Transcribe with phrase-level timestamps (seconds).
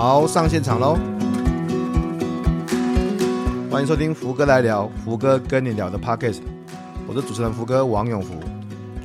[0.00, 0.96] 好，上现场喽！
[3.70, 6.40] 欢迎收听福哥来聊，福哥跟你聊的 Podcast，
[7.06, 8.32] 我是主持人福哥王永福。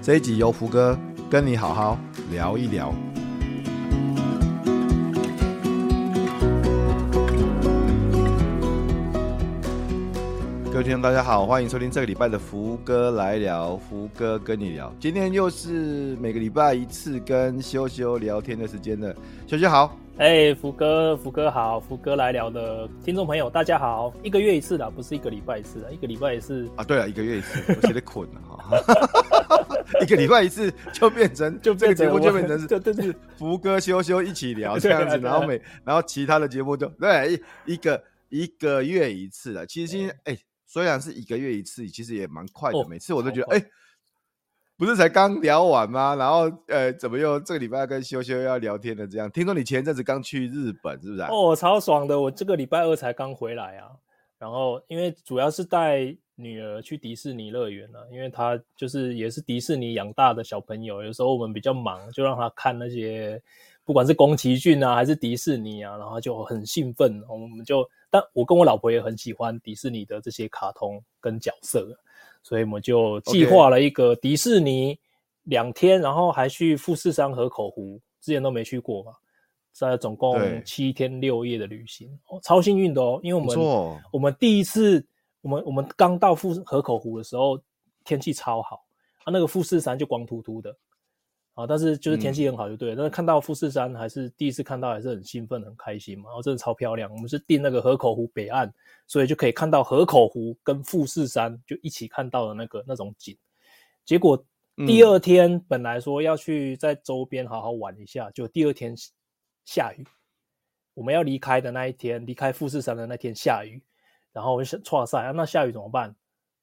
[0.01, 0.97] 这一集由福哥
[1.29, 1.99] 跟你好好
[2.31, 2.95] 聊一聊。
[10.71, 14.89] 各位听众，大家好，欢迎收听这个礼拜的福哥来聊，福哥跟你聊。
[14.97, 19.13] 今天又是每个礼拜一次跟修修聊天的时间了，
[19.45, 19.93] 修修好。
[20.17, 24.13] 哎、福哥，福哥好，福哥来聊的听众朋友，大家好。
[24.23, 26.85] 一个月一次的，不是一个礼拜一次的，一个礼拜一次啊。
[26.85, 28.77] 对了，一个月一次，我写的捆了哈。
[30.01, 37.33] 一个礼拜一次就变成， 就这个节目就变成是， 对对对，福哥修修一起聊这样子，然后每然后其他的节目就对
[37.65, 39.67] 一一个一个月一次的。
[39.67, 43.65] 其实今天哎、欸，虽然是一个月一次，其实也蛮快的，每次我都觉得哎。
[44.77, 46.15] 不是才刚聊完吗？
[46.15, 49.31] 然后，呃，怎么又这个礼拜跟修修要聊天的这样？
[49.31, 52.19] 听说你前阵子刚去日本，是不是、哦，超爽的！
[52.19, 53.91] 我这个礼拜二才刚回来啊。
[54.37, 61.01] 然后，因为主要是带女儿去迪士尼乐园了，因为她就是也是迪士尼养大的小朋友。
[61.01, 63.41] 有时候我们比较忙，就让她看那些，
[63.85, 67.23] 不管是宫崎骏啊，还是迪士尼啊，然后就很兴奋。
[67.29, 71.97] 我们就，但我跟我老婆也很喜欢迪士尼的这些卡通跟角色。
[72.45, 74.95] 所以我们就计划了一个迪士尼
[75.45, 79.13] 两天.然后还去富士山、河口湖，之前都没去过嘛，
[79.73, 85.03] 在总共七天六夜的旅行，哦，超幸运的哦，因为我们我们第一次，
[85.41, 87.59] 我们我们刚到富河口湖的时候，
[88.03, 88.85] 天气超好，
[89.23, 90.69] 啊，那个富士山就光秃秃的。
[91.55, 92.97] 啊，但是就是天气很好就对了，嗯。
[92.97, 96.25] 但是看到富士山还是第一次看到，还是很兴奋、很开心嘛。
[96.25, 97.09] 然后真的超漂亮。
[97.09, 98.69] 我们是订那个河口湖北岸，
[99.07, 103.37] 所以就可以看到河口湖跟富士山就一起看到的那个那种景。
[104.03, 104.37] 结果
[104.85, 108.93] 第二天本来说要去在周边好好玩一下，就第二天
[109.63, 110.05] 下雨。
[110.93, 113.81] 我们要离开的那一天，离开富士山的那天下雨，
[114.33, 116.13] 然后我就想，哇塞，啊，那下雨怎么办？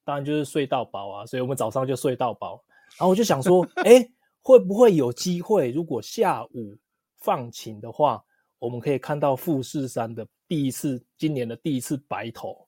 [0.05, 1.25] 当然就是睡到饱啊。
[1.25, 2.63] 所以我们早上就睡到饱。
[2.91, 4.07] 然后我就想说， 哎。
[4.43, 5.71] 会不会有机会？
[5.71, 6.77] 如果下午
[7.17, 8.23] 放晴的话，
[8.59, 12.67] 我们可以看到富士山的第一次，今年的第一次白头。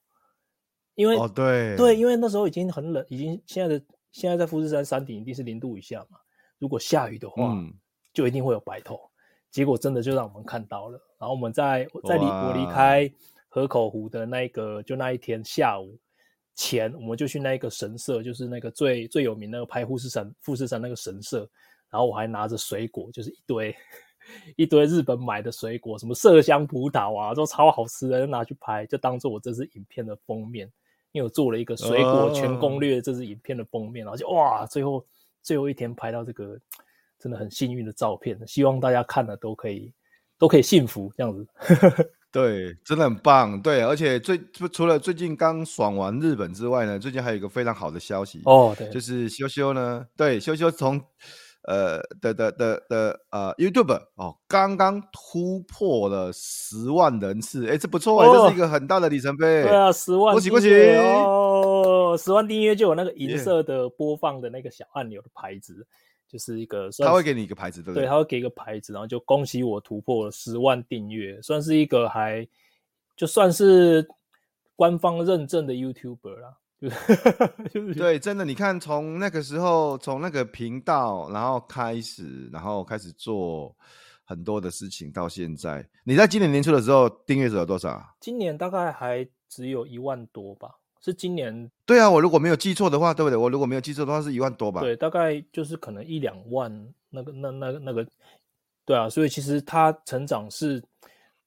[0.94, 6.18] 因为、哦、对对，因为那时候已经很冷，已经现在的现在在富士山山顶一定是零度以下嘛。
[6.58, 7.70] 如果下雨的话，嗯、
[8.14, 8.98] 就一定会有白头。
[9.50, 10.98] 结果真的就让我们看到了。
[11.18, 13.10] 然后我们在在离我离开
[13.48, 15.98] 河口湖的那个就那一天下午。
[16.56, 21.48] 前我们就去那个神社，就是那个最最有名那个拍富士山富士山那个神社，
[21.90, 23.76] 然后我还拿着水果，就是一堆
[24.56, 30.68] 一堆日本买的水果，什么麝香葡萄啊，都超好吃的，就拿去拍，就当做我这支影片的封面。
[31.12, 35.02] 因为我做了一个水果全攻略，这支影片的封面，然后就哇，最后
[35.40, 36.58] 最后一天拍到这个
[37.18, 39.90] 真的很幸运的照片，希望大家看了都可以
[40.36, 41.46] 都可以幸福这样子。
[42.36, 43.60] 对，真的很棒。
[43.60, 44.38] 对，而且最
[44.72, 51.00] 除了最近刚爽完日本之外呢，最近还有一个非常好的消息哦，对，就是修修呢，对，修修从
[51.62, 59.62] 呃的的的的呃 YouTube 哦，刚刚突破了十万人次，哎，这不错哎、哦，这是一个很大的里程碑。
[59.62, 65.74] 对啊，十万，恭喜恭喜哦，十万订阅就有那个银色的播放的那个小按钮的牌子。
[65.74, 66.05] Yeah.
[66.28, 68.02] 就是一个，他会给你一个牌子，对不对？
[68.04, 72.46] 对，他会给一个牌子，然后就恭喜我突破了十万订阅，算是一个还
[73.16, 74.06] 就算是
[74.74, 76.58] 官方认证的 YouTuber 啦。
[77.72, 83.74] 就是对，真的，你看从那个时候，从那个频道，然后开始，然后开始做
[84.24, 88.04] 很多的事情，到现在，你在今年年初的时候订阅者有多少？
[88.20, 90.72] 今年大概还只有一万多吧。
[91.06, 93.36] 是今年对啊，我如果没有记错的话，对不对？
[93.36, 94.80] 我如果没有记错的话，是一万多吧？
[94.80, 98.04] 对，大概就是可能一两万，那个、那、那、那个，
[98.84, 99.08] 对啊。
[99.08, 100.82] 所以其实它成长是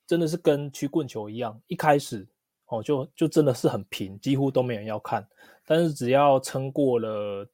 [0.08, 2.26] 真的是跟曲棍球一样，一开始
[2.68, 5.28] 哦，就就真的是很平，几乎都没人要看。
[5.66, 7.46] 但是只要撑过了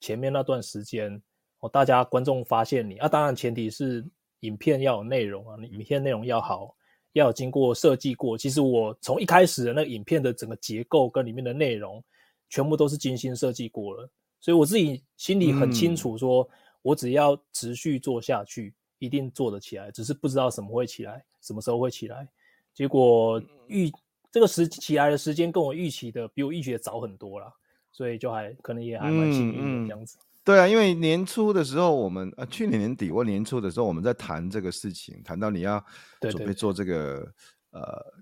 [0.00, 1.22] 前面那段时间，
[1.60, 4.04] 哦，大家观众发现你啊，当然前提是
[4.40, 6.74] 影片要有内容啊，你影片内容要好。
[7.12, 12.02] 要有经过设计过，其实我从一开始的那个影片的整个结构跟里面的内容，
[12.48, 14.08] 全部都是精心设计过了，
[14.40, 16.48] 所以我自己心里很清楚，说
[16.80, 22.26] 我只要持续做下去，一定做得起来，只是不知道什么会起来，什么时候会起来。
[22.74, 23.92] 结果预
[24.30, 27.52] 这个时起来的时间跟我预期的比我预期的早很多了，
[27.92, 30.16] 所以就还可能也还蛮幸运的这样子。
[30.44, 35.84] 对啊，因为年初的时候，我们呃去年年底或年初的时候，我们在谈这个事情，谈到你要
[36.20, 37.24] 准备做这个
[37.70, 37.80] 呃，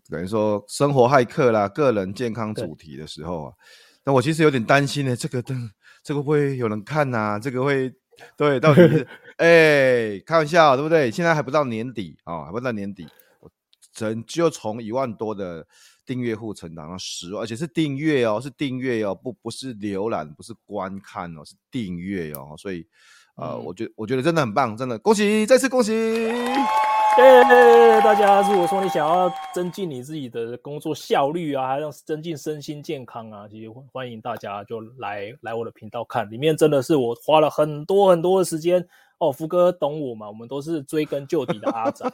[0.08, 3.52] 等于说生活骇客啦、个人健康主题的时候啊，
[4.05, 5.70] 那我其实有点担心呢，这个灯
[6.02, 7.38] 这个会有人看呐、啊？
[7.38, 7.90] 这个会
[8.37, 9.06] 对，到底是
[9.38, 11.11] 哎开玩笑对不对？
[11.11, 13.08] 现在还不到年底啊、哦，还不到年底，
[13.40, 13.50] 我
[13.94, 15.67] 整就从一万多的
[16.11, 22.85] 订阅户成长到十万，而且是订阅哦，是订阅哦，不不是浏览，不是观看哦，是订阅哦，所以
[23.37, 25.93] 呃，嗯、我觉我觉得真的很棒，真的恭喜，再次恭喜！
[25.93, 28.43] 谢谢大家。
[28.51, 38.85] 如果说你想要增进你自己的工作效率啊，还要增进身心健康啊，其实欢迎大家就来来我的频道看，里面真的是我花了很多很多的时间。
[39.20, 40.26] 哦，福哥懂我嘛？
[40.26, 42.11] 我们都是追根究底的阿宅。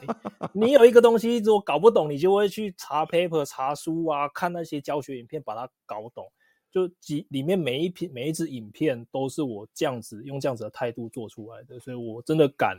[0.53, 6.27] 你有一个东西，如果搞不懂，你就会去查 paper、查书啊，看那些教学影片，把它搞懂。
[6.69, 12.77] 就几里面每一篇、每一支影片，都是我这样子用这样子的态度做出来的，所以我真的敢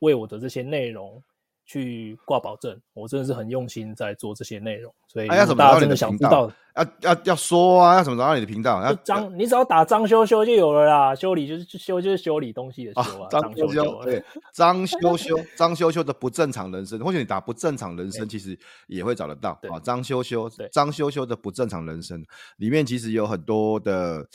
[0.00, 1.22] 为我的这些内容。
[1.68, 8.82] 去挂保证，我真的是很用心在做这些内容，所以大家真的想知道，要要要说啊，要怎么找到你的频道？
[8.82, 11.14] 要张，你只要打张修修就有了啦。
[11.14, 13.28] 修理就是修，就是修理东西的修啊。
[13.30, 14.24] 张修修，对，
[14.54, 19.78] 张修修，张修修的不正常人生，或许你打不正常人生，其实也会找得到啊。
[19.82, 22.24] 张修修，张修修的不正常人生
[22.56, 24.26] 里面其实有很多的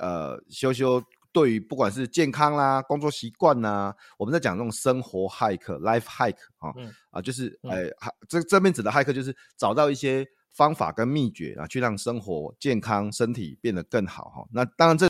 [0.00, 1.02] 呃修修。
[1.30, 7.84] 对于不管是健康啦、工作习惯呐，我们在讲这种生活骇客 （life hack） 啊、嗯、啊，就是哎，
[8.26, 14.48] 这这边指的骇客就是找到一些方法跟秘诀啊，去让生活健康、身体变得更好哈。
[14.50, 15.06] 那当然，这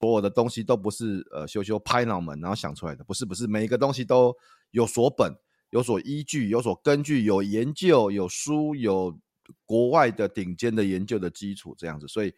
[0.00, 4.32] 所有的东西都不是呃修修拍脑门然后想出来的，不是不是，每一个东西都
[4.70, 5.34] 有所本、
[5.70, 9.18] 有所依据、有所根据、有研究、有书、有
[9.66, 12.06] 国外的顶尖的研究的基础这样子。
[12.06, 12.28] 所以，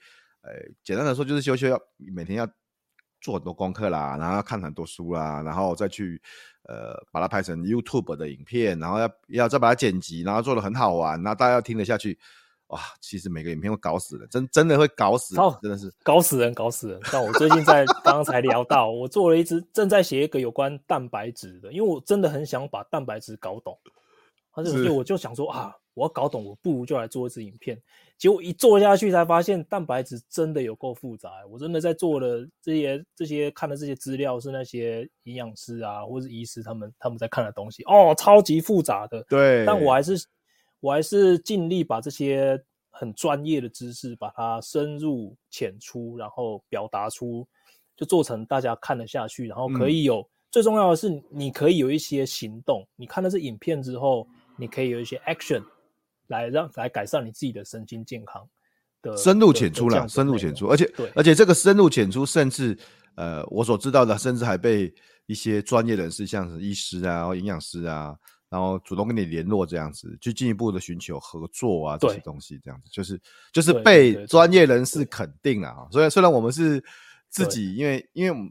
[0.41, 0.51] 呃，
[0.83, 2.51] 简单的说，就是修修要每天要。
[3.21, 6.21] 做很多功课啦，然后要看很多书啦，然后再去
[6.65, 12.19] 呃把它拍成 YouTube 的影片，然后要要再把它剪辑，然后做的很好玩，那大家要听得下去。
[12.69, 17.01] 哇，其实每个影片会搞死人，真真的会搞死人，真的是搞死人，搞死人。
[17.07, 23.77] 像我最近在刚刚才聊到， 我做了一支正在写一个有关蛋白质的，因为我真的很想把蛋白质搞懂，
[24.69, 25.75] 而且我就想说啊。
[25.95, 27.77] 我要搞懂，我不如就来做一支影片。
[28.17, 31.29] 结果一做下去，才发现蛋白质真的有够复杂。
[31.51, 39.23] 我真的在做的这些、这些看的这些资料，是那些营养师啊，或是医师他们他们在看的东西哦，超级复杂的。
[39.29, 40.15] 对，但我还是
[40.79, 42.59] 我还是尽力把这些
[42.91, 47.47] 很专业的知识，把它深入浅出，然后表达出，
[47.97, 52.87] 就做成大家看得下去，然后可以有、嗯、最重要的是，你可以有一些行动。
[52.97, 54.27] 你看了这影片之后，
[54.61, 55.65] 你可以有一些 action。
[56.29, 58.49] 来让来改善你自己的身心健康
[59.03, 62.79] 的深入浅出了，深入浅出，而且对，而且这个深入浅出，甚至
[63.17, 64.95] 呃，我所知道的，甚至还被
[65.27, 68.15] 一些专业人士，像是医师啊、营养师啊，
[68.49, 73.21] 然后主动跟你联络，这样子，去进一步的寻求合作啊，这些东西，这样子，就是
[73.53, 75.89] 就是被专业人士肯定了啊。
[75.91, 76.81] 所以虽然我们是
[77.29, 78.49] 自己，因为因为我们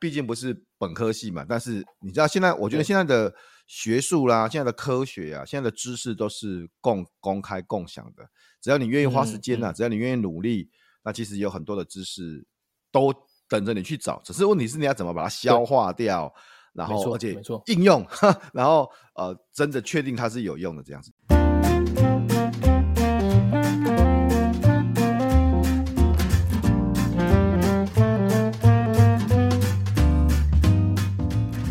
[0.00, 3.34] 毕竟不是本科系嘛，但是你知道，现在我觉得现在的。
[3.68, 8.26] 学术啦，现在的科学啊，现在的知识都是共公开共享的。
[8.62, 10.70] 只要你愿意花时间呐、啊嗯嗯，只要你愿意努力，
[11.04, 12.46] 那其实有很多的知识
[12.90, 13.12] 都
[13.46, 14.22] 等着你去找。
[14.24, 16.32] 只是问题是你要怎么把它消化掉，
[16.72, 18.04] 然后而且应用，
[18.54, 21.12] 然后呃，真的确定它是有用的这样子。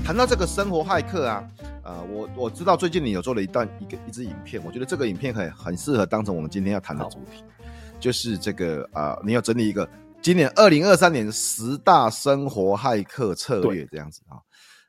[0.06, 1.44] 谈到这个生活骇客啊。
[1.88, 7.41] 呃，我我知道最近你有做了一段一个一支影片，我觉得这个影片很很适合当成我们今天要谈的主题，
[7.98, 9.89] 就是这个啊、呃，你要整理一个
[10.22, 14.36] 今年二零二三年十大生活骇客策略这样子啊，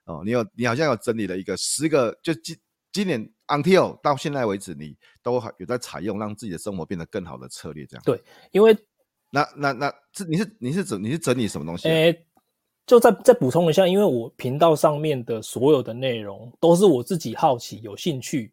[0.06, 2.56] 哦，你有你好像有整理了一个十个，就今
[2.90, 8.02] 今年 until 到现在为止，你都有在采用让自己的生活变得更好的策略这样。
[8.04, 8.76] 对，因为
[9.30, 11.92] 那那那这你是你是整你是整理什么东西、啊？
[11.92, 12.26] 欸
[12.88, 18.50] 就再再补充一下，因为我频道上面的所有的内容都是我自己好奇、有兴趣，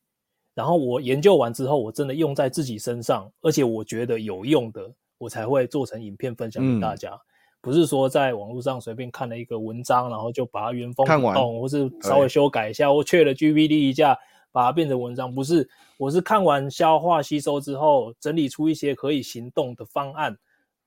[0.54, 7.12] 然后我研究完之后，我真的用在自己身上，而且我觉得有用的，我才会做成影片分享给大家。
[7.12, 7.20] 嗯、
[7.62, 14.20] 不是说在网络上随便看了一个文章，然后就把它原封不动，或是稍微修改一下，或 ChatGPT 一下，
[14.52, 15.34] 把它变成文章。
[15.34, 15.66] 不是，
[15.98, 20.38] 我是看完、消化、吸收之后，整理出一些可以行动的方案。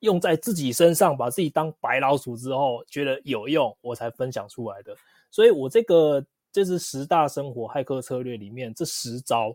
[0.01, 4.97] 用在自己身上，把自己当白老鼠之后，觉得有用，我才分享出来的。
[5.31, 9.55] 所以，我这个这是十大生活骇客策略里面，这十招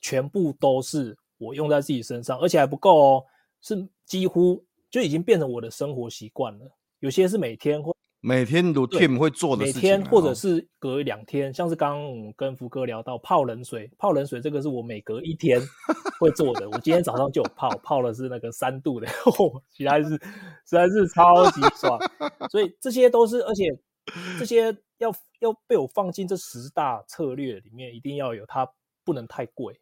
[0.00, 3.24] 全部都是我用在自己身上，而且还不够哦，
[3.60, 6.70] 是几乎就已经变成我的生活习惯了。
[6.98, 7.93] 有些是每天或。
[8.26, 15.60] 每天都 team 会做的事情，每天或者是隔两天，像是刚刚跟福哥聊到泡冷水，泡冷水这个是我每隔一天
[16.18, 16.66] 会做的。
[16.70, 19.06] 我今天早上就有泡，泡的是那个三度的，
[19.76, 20.20] 实在是实
[20.70, 21.98] 在是超级爽。
[22.50, 23.64] 所以这些都是，而且
[24.38, 28.66] 这些要要被我放进这十大策略里面，一定要有它，
[29.04, 29.78] 不能太贵。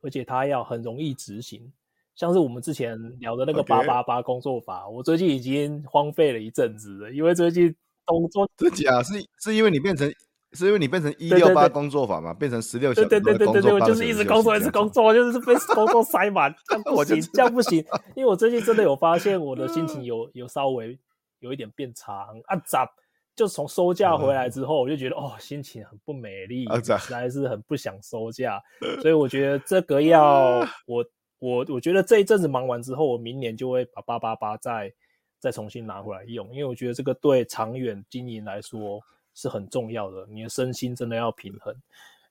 [0.00, 1.70] 而且它要很容易执行。
[2.16, 10.08] 像是我们之前聊的那个八八八工作法.我最近已经荒废了一阵子了，因为最近工作这假是是因为你变成
[10.52, 17.84] 是因为你变成一六八工作法嘛，变成十六小时对对对对对，我就是一直工作一直工作，就是被工作塞满， 这样不行，这样不行。
[18.14, 20.96] 因为我最近真的有发现 我的心情有有稍微
[21.40, 22.88] 有一点变差，啊咋？
[23.34, 26.64] 就从收假回来之后，我就觉得哦，心情很不美丽，
[27.00, 28.62] 实在是很不想收假，
[29.02, 31.04] 所以我觉得这个要我。
[31.44, 34.90] 我我觉得这一阵子忙完之后，我明年就会把八八八再
[35.38, 38.98] 再重新拿回来用，因为我觉得这个对长远经营来说
[39.34, 40.26] 是很重要的。
[40.30, 41.76] 你的身心真的要平衡。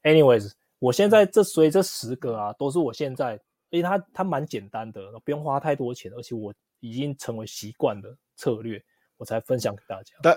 [0.01, 3.39] Anyways，我现在这所以这十个啊，都是我现在，
[3.69, 8.83] 因为它它蛮简单的，不用花太多钱，而且我已经成为习惯的策略，
[9.17, 10.15] 我才分享给大家。
[10.23, 10.35] 但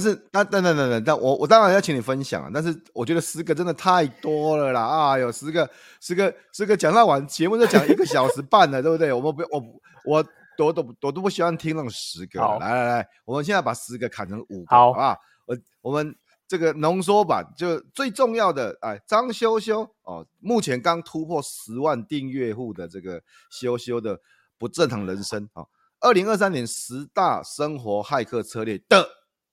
[0.00, 2.50] 是，那等等等等，但我我当然要请你分享啊！
[2.52, 4.82] 但是我觉得十个真的太多了啦！
[4.82, 9.12] 啊，有十个，十个，十个讲到完节目就讲一个小时半了，对不对？
[9.12, 9.62] 我们不，我
[10.04, 10.26] 我
[10.58, 12.40] 我都我都不喜欢听那种十个。
[12.40, 15.16] 来来来，我们现在把十个砍成五个，好啊！
[15.46, 16.12] 我我们
[16.48, 24.18] 这个浓缩版就最重要的，哎，张修修哦，目前刚突破十万订阅户的这个修修的
[24.58, 25.64] 不正常人生啊，
[26.00, 29.08] 二零二三年十大生活骇客策略的。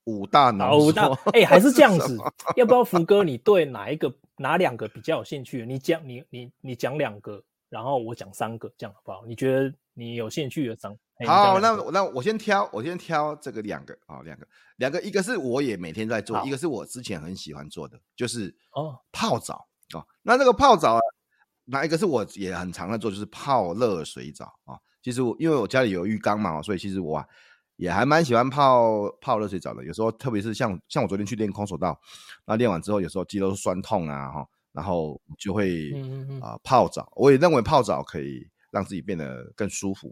[0.05, 2.17] 五大浓缩，五大哎、欸，还是这样子？
[2.57, 3.23] 要不要福哥？
[3.23, 5.65] 你对哪一个、哪两个比较有兴趣？
[5.65, 9.25] 你讲，你你你讲两个，然后我讲三个，这样好不好？
[9.25, 10.93] 你觉得你有兴趣的讲？
[11.25, 14.45] 好，那那我先挑，我先挑这个两个啊，两个，
[14.77, 20.05] 两个，一个是我也每天在做，一个是我之前很喜欢做的，就是哦泡澡哦。
[20.21, 20.99] 那这个泡澡啊，
[21.65, 24.77] 哪一个是我也很常在做，就是泡热水澡啊。
[25.01, 27.27] 其实我因为我家里有浴缸嘛，所以其实我、啊。
[27.75, 31.99] 也还蛮喜欢泡泡热水澡的，有时候特别是像像我昨天去练空手道，
[32.45, 40.11] 那练完之后有时候肌肉酸痛啊哈，然后就会啊、嗯嗯呃、泡澡，我也认为泡澡可以让自己变得更舒服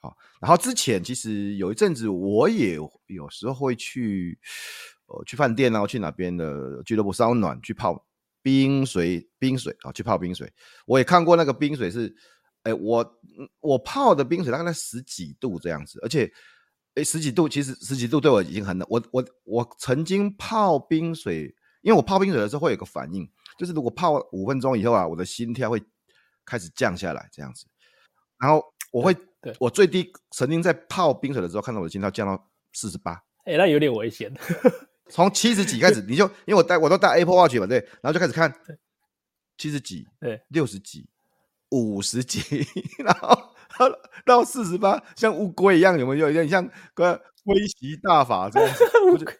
[0.00, 0.10] 啊。
[0.40, 4.38] 然后之前其实有一阵子我也有时候会去
[5.06, 8.06] 呃去饭店啊，去哪边的俱乐部烧暖去泡
[8.40, 10.50] 冰水冰水啊，去泡冰水，
[10.86, 12.12] 我也看过那个冰水是，
[12.62, 13.20] 哎我
[13.60, 16.32] 我泡的冰水大概在十几度这样子，而且。
[16.94, 18.86] 哎，十几度，其实十几度对我已经很冷。
[18.90, 21.44] 我我我曾经泡冰水，
[21.80, 23.26] 因为我泡冰水的时候会有个反应，
[23.58, 25.82] 就是如果泡五分钟以后啊，我的心跳会
[26.44, 27.64] 开始降下来这样子。
[28.38, 29.16] 然后我会，
[29.58, 33.12] 我最低曾经在泡冰水的时候，看到我的心跳降到四十八。
[33.44, 34.30] 哎，那有点危险。
[35.08, 38.54] 从七十几开始，你就因为我戴我都戴 Apple Watch 嘛，对，然后就开始看
[39.56, 41.08] 七十几，对，六十几，
[41.70, 42.66] 五十几，
[43.02, 43.51] 然后。
[44.26, 48.84] 到四十八，像乌龟一样，有没有有点像个龟息大法这样子？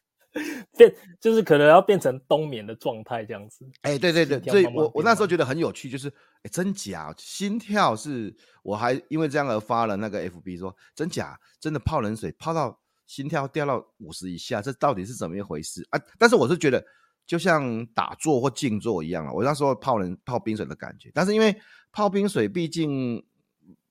[0.78, 3.68] 变就是可能要变成冬眠的状态这样子。
[3.82, 16.00] 哎、欸，对对对，所以我我那时候觉得很有趣，就是哎、欸，真假心跳是，我还因为这样而发了那个 FB 说真假，真的泡冷水泡到心跳掉到五十以下，这到底是怎么一回事啊？
[16.18, 16.82] 但是我是觉得
[17.26, 21.54] 就像打坐或静坐一样啊，我那时候泡冷泡冰水的感觉，但是因为
[21.92, 23.22] 泡冰水毕竟。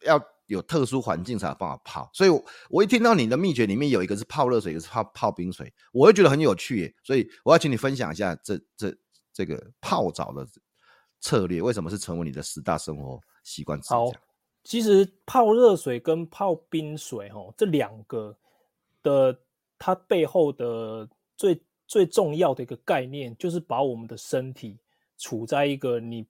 [0.06, 6.96] 要有特殊环境才有办法泡，所以我，我一听到你的秘诀里面有一个是泡热水，一个是泡泡冰水，我会觉得很有趣耶。
[7.04, 8.94] 所以，我要请你分享一下这这
[9.32, 10.46] 这个泡澡的
[11.22, 13.96] 策略，为什么是成为你的十大生活习惯之一？
[13.96, 14.12] 好，
[14.64, 18.38] 其实泡热水跟泡冰水，哦，这两个
[19.02, 19.40] 的
[19.80, 24.78] 它背后的最最重要的一个概念，就是把我们的身体
[25.18, 26.28] 处在一个你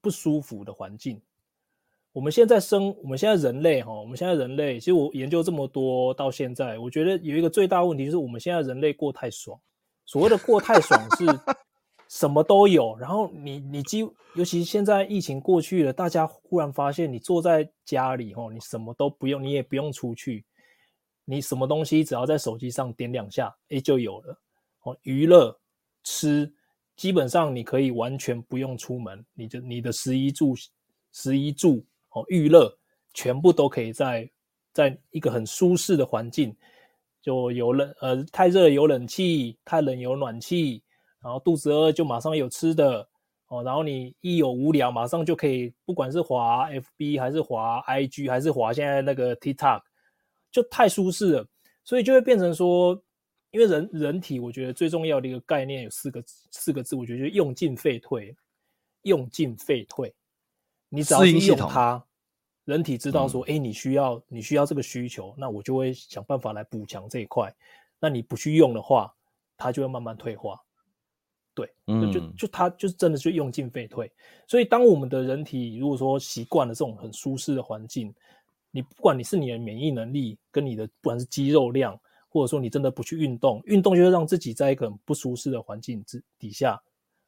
[0.00, 1.20] 不舒服的环境。
[2.14, 9.60] 我们现在生，我们现在人类哈，我们现在人类，其实我研究这么多到现在，我觉得有一个最大问题就是我们现在人类过太爽。
[10.06, 11.26] 所谓的过太爽是
[12.08, 20.44] 什么都有，然后你你几乎，尤其现在疫情过去了，大家忽然发现你坐在家里哈，你什么都不用，你也不用出去，
[21.24, 24.38] 你什么东西只要在手机上点两下，哎就有了。
[24.84, 25.58] 哦，娱乐、
[26.04, 26.54] 吃，
[26.94, 30.54] 基本上你可以完全不用出门，你就你的食一住
[31.10, 31.84] 食一住。
[32.14, 32.76] 哦，娱乐
[33.12, 34.28] 全部都可以在
[34.72, 36.56] 在一个很舒适的环境，
[37.20, 40.82] 就有冷呃太热有冷气，太冷有暖气，
[41.22, 43.08] 然后肚子饿就马上有吃的
[43.48, 49.82] 哦，然后你一有无聊，马上就可以，不管是滑 FB 还是滑 IG 还是滑现在那个 TikTok，
[50.50, 51.46] 就太舒适了，
[51.84, 53.00] 所以就会变成说，
[53.50, 58.34] 因为人人体我觉得最重要的一个概念有四个四个字，我觉得就用进废退，
[59.02, 60.14] 用进废退。
[60.94, 62.04] 你只要去用它，
[62.64, 67.54] 人体知道说，哎、嗯欸，你需要你需要这个需求，那我就会想办法来补强这一块。
[68.00, 69.14] 那你不去用的话，
[69.56, 70.60] 它就会慢慢退化。
[71.54, 74.10] 对，嗯、就就就它就是真的就用进废退。
[74.46, 78.12] 所以当我们的人体如果说习惯了这种很舒适的环境，
[78.70, 81.98] 你不管你是你的免疫能力跟你的不管是肌肉量，
[82.28, 86.82] 或者说你真的不去运动，运动就是让自己在一个很不舒适的环境之底下，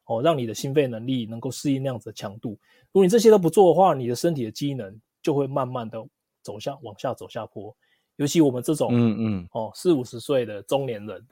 [0.07, 2.51] 哦，让你的心肺能力能够适应那样子的强度。
[2.91, 6.03] 如果你这些都不做的话，你的身体的机能就会慢慢的
[6.41, 7.75] 走下往下走下坡。
[8.15, 11.23] 尤其我们这种，嗯嗯，哦，四五十岁的中年人，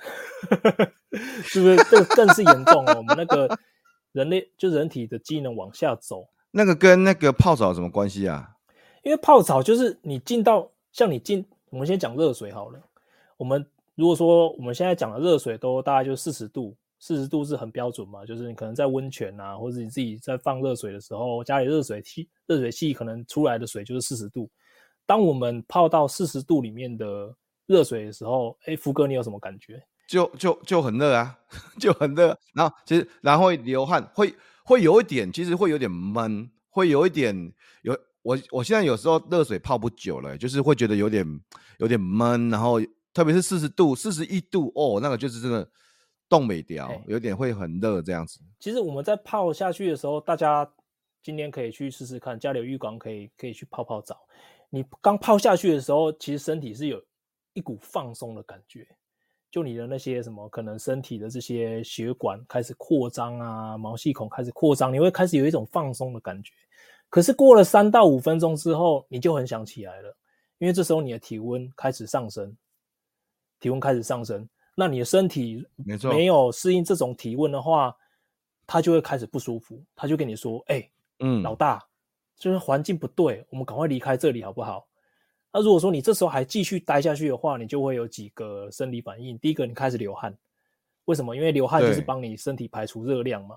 [1.43, 2.93] 是不是这个更是严重哦？
[2.97, 3.57] 我们那个
[4.11, 8.51] 人类就人体的机能往下走，那个跟那个泡澡有什么关系啊？
[9.01, 12.79] 因为泡澡就是你进到像你进，我们先讲热水好了。
[13.37, 13.65] 我们
[13.95, 24.49] 如果说我们现在讲的热水都大概就四十度，四十度是很标准嘛，就是你可能在温泉啊，或者你自己在放热水的时候，家里热水器热水器可能出来的水就是四十度。
[25.05, 27.31] 当我们泡到四十度里面的
[27.67, 29.79] 热水的时候，哎，福哥，你有什么感觉？
[30.07, 31.37] 就就就很热啊，
[31.79, 32.35] 就很热。
[32.55, 34.33] 然后其实然后流汗，会
[34.63, 37.95] 会有一点，其实会有点闷，会有一点有。
[38.23, 41.23] 我我现在有时候热水泡不久了，就是会觉得有点
[41.77, 42.49] 有点闷。
[42.49, 42.81] 然后
[43.13, 45.69] 特别是四十度、四十一度哦，那个就是真的
[46.27, 48.39] 冻未条，有点会很热这样子。
[48.59, 50.69] 其实我们在泡下去的时候，大家
[51.21, 54.19] 今天可以去试试看，家里有浴缸可以可以去泡泡澡。
[54.69, 57.01] 你刚泡下去的时候，其实身体是有
[57.53, 58.87] 一股放松的感觉，
[59.49, 66.51] 就你的那些什么，可能身体的这些血管开始扩张啊，毛细孔开始扩张，你会开始有一种放松的感觉。
[67.07, 70.17] 可是过了三到五分钟之后，你就很想起来了，
[70.57, 72.57] 因为这时候你的体温开始上升，
[73.59, 75.65] 体温开始上升，那你的身体
[76.03, 77.95] 没有适应这种体温的话，
[78.67, 80.87] 他就会开始不舒服，他就跟你说：“哎，
[81.19, 81.81] 嗯，老大。”
[82.37, 84.85] 就是环境不对，我们赶快离开这里好不好？
[85.53, 89.39] 那如果说你这时候还继续待下去的话，你就会有几个生理反应。
[89.39, 90.37] 第一个，你开始流汗，
[91.05, 91.33] 为什么？
[91.33, 93.55] 因为流汗就是帮你身体排除热量嘛。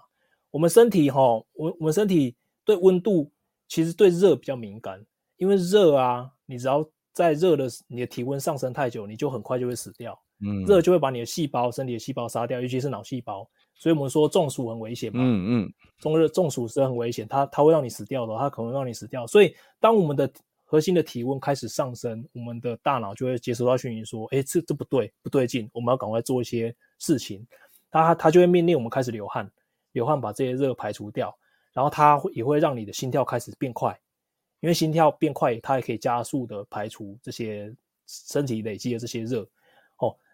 [0.53, 3.29] 我们身体哈，我我们身体对温度
[3.67, 5.05] 其实对热比较敏感，
[5.39, 10.17] 因为热啊，你只要在热的你的体温上升太久，你就很快就会死掉。
[10.41, 13.49] 嗯，热就会把你的细胞，身体的细胞杀掉，尤其是脑细胞。
[13.75, 19.27] 所以我们说中暑很危险嘛，嗯嗯，中热中暑是很危险，它它会让你死掉的，它可能让你死掉。
[19.27, 20.29] 所以当我们的
[20.65, 27.47] 核心的体温开始上升，我们的大脑就会接收到讯息说，哎，这这不对，不对劲，我们要赶快做一些事情。
[27.91, 29.49] 它它就会命令我们开始流汗，
[29.93, 31.33] 流汗把这些热排除掉，
[31.73, 33.99] 然后它会也会让你的心跳开始变快，
[34.61, 37.73] 因为心跳变快，它也可以加速的排除这些
[38.07, 39.49] 身体累积的这些热。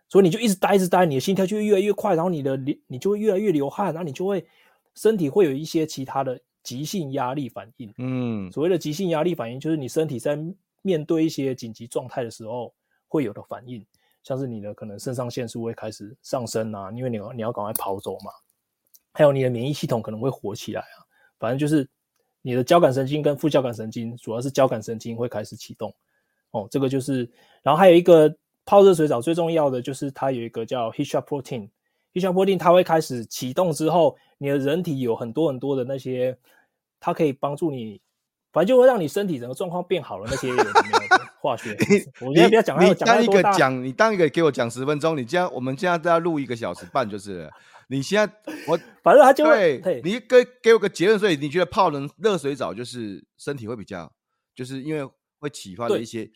[0.08, 4.46] 所以你就一直待，一直待，你的心跳就会越来越快，然后你的流，你就会越来越流汗，然后你就会
[4.94, 7.92] 身体会有一些其他的急性压力反应。
[7.98, 10.38] 嗯，所谓的急性压力反应，就是你身体在
[10.82, 12.72] 面对一些紧急状态的时候
[13.08, 13.84] 会有的反应，
[14.22, 18.30] 像是你的可能肾上腺素会开始上升啊，因为你要你要赶快跑走嘛，
[19.12, 21.02] 还有你的免疫系统可能会活起来啊，
[21.40, 21.88] 反正就是
[22.42, 25.92] 你的交感神经跟副交感神经，主要是交感神经会开始启动。
[26.52, 27.28] 哦，这个就是，
[27.62, 28.32] 然后还有一个。
[28.66, 36.38] 泡热水澡最重要的就是它有一个叫 heat shock protein，heat shock protein 它会开始启动之后，你的人体有很多很多的那些，
[36.98, 38.00] 它可以帮助你，
[38.52, 40.26] 反正就会让你身体整个状况变好了。
[40.30, 40.50] 那些
[41.40, 41.76] 化学？
[42.24, 47.50] 我先不要讲，你当一个讲，你当一个给我讲十分钟，你这样我们现在都要录一个小时半，就是了
[47.88, 48.32] 你现在
[48.66, 54.10] 我 反正他就会，对你给给我个结论，所以你觉得泡冷热水澡就是身体会比较，
[54.54, 55.06] 就是因为
[55.38, 56.30] 会启发的一些。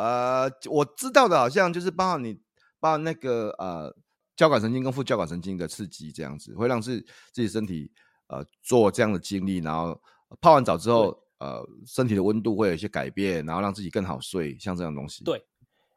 [0.00, 2.32] 呃，我知道的，好像就是包含你，
[2.80, 3.94] 包含那个呃
[4.34, 6.98] 交感神经跟副交感神经的刺激，这样子会让自
[7.32, 7.92] 自己身体
[8.28, 10.00] 呃做这样的经历，然后
[10.40, 15.22] 泡完澡之后，呃身体的温度会有一些改变，然后让自己更好睡，像这样东西。
[15.22, 15.44] 对，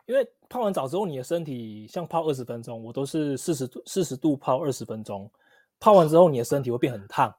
[0.05, 5.31] 因为泡完澡之后，你的身体像泡二十分钟，我都是四十度四十度泡二十分钟，
[5.79, 7.33] 泡完之后你的身体会变很烫。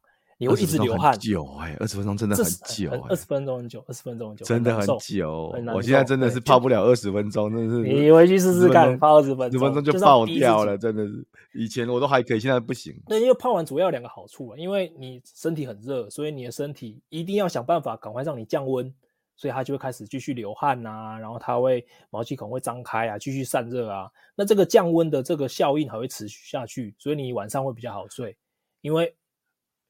[0.45, 5.55] 你会一直流汗，久哎，二十分钟真的很久，二十分钟很久，二十分钟很久，真的很久。
[5.75, 7.83] 我现在真的是泡不了二十分钟，真的是。
[7.83, 11.27] 你回去试试看，泡二十分钟，十分钟就爆掉了，真的是。
[11.55, 12.95] 以前我都还可以，现在不行。
[13.07, 18.93] 那因为泡完主要有两个好处啊，因为你身体很热，所以你的身体一定要想办法赶快让你降温，
[19.37, 24.11] 所以它就会开始继续流汗呐，然后它会毛细孔会张开啊，继续散热啊。
[24.37, 28.37] 那这个降温的这个效应还会持续下去，所以你晚上会比较好睡，
[28.81, 29.15] 因为。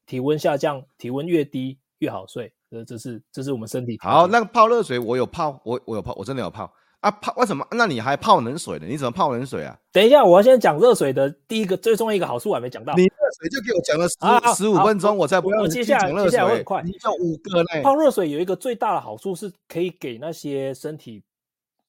[0.07, 2.53] 体温下降，体温越低越好睡。
[2.71, 3.97] 这这是这是我们身体。
[4.01, 7.11] 好，那个泡热水我有泡，我我有泡，我真的有泡啊。
[7.11, 7.67] 泡为什么？
[7.71, 8.87] 那你还泡冷水呢？
[8.87, 9.79] 你怎么泡冷水啊？
[9.93, 12.93] 等一下，我要先讲热水的第一个最重要一个好处，我还没讲到。
[12.95, 15.67] 你热水就给我讲了十十五分钟，我才不要。
[15.69, 17.83] 接下来接下来很快，你就五个嘞。
[17.83, 21.23] 泡热水有一个最大的好处是可以给那些身体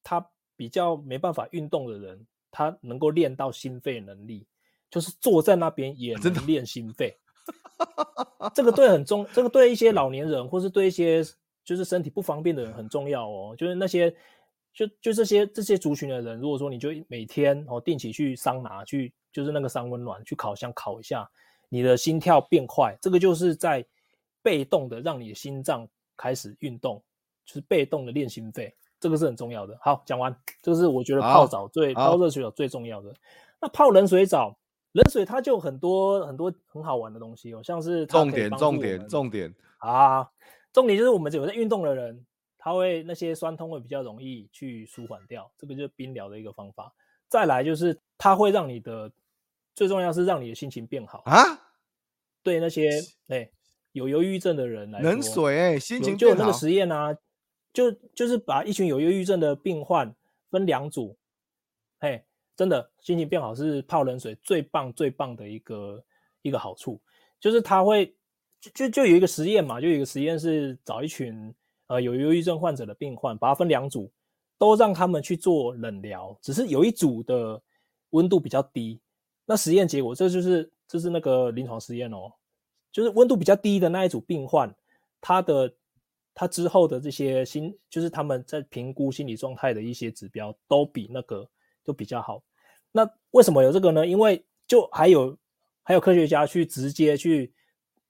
[0.04, 0.24] 他
[0.56, 4.46] 比较没办法运动的人，他能够练到心肺能力。
[4.92, 7.18] 就是坐在那边也能练心肺。
[8.54, 11.24] 这个对很重，这个对一些老年人或是对一些
[11.64, 13.56] 就是身体不方便的人很重要哦。
[13.58, 14.14] 就是那些
[14.74, 21.30] 就就这些这些族群的人，如果说你就每天哦定期去桑拿去，就是那个桑温暖去烤箱烤一下，
[21.70, 23.86] 你的心跳变快，这个就是在
[24.42, 27.04] 被动的让你的心脏开始运动，
[27.46, 28.74] 就是被动的练心肺。
[28.98, 29.78] 这个是很重要的。
[29.82, 33.14] 好，讲完，这个是我觉得泡澡最泡热水澡最重要的。
[33.62, 34.58] 那泡冷水澡，
[34.96, 40.30] 冷水它就很多很多很好玩的东西哦，像是重点重点重点啊，
[40.74, 42.26] 重点就是我们有在运动的人，
[42.58, 46.94] 他会那些酸痛会比较容易去舒缓掉，这个就是冰疗的一个方法。
[47.28, 49.12] 再来就是它会让你的
[49.74, 51.44] 最重要是让你的心情变好啊。
[52.42, 52.90] 对那些
[53.28, 53.50] 哎
[53.92, 57.16] 有忧郁症的人来说，冷水哎心情就有那个实验啊。
[57.74, 60.16] 就就是把一群有忧郁症的病患
[60.50, 61.16] 分两组，嘿，
[62.56, 66.04] 真的心情变好是泡冷水最棒最棒的一个
[66.42, 67.02] 一个好处，
[67.40, 68.16] 就是他会
[68.60, 71.54] 就就就有一个实验嘛，就有一个实验是找一群
[71.88, 74.12] 呃有忧郁症患者的病患，把它分两组，
[74.58, 77.62] 都让他们去做冷疗，只是有一组的
[78.12, 79.00] 温度比较低，
[79.46, 82.32] 那实验结果这就是这是那个临床实验哦，
[82.92, 84.74] 就是温度比较低的那一组病患，
[85.22, 85.74] 他的。
[86.38, 91.50] 他之后的这些心，就是他们在评估心理状态的一些指标，都比那个
[91.86, 92.44] 都比较好。
[92.92, 94.06] 那为什么有这个呢？
[94.06, 95.38] 因为就还有
[95.84, 97.54] 还有科学家去直接去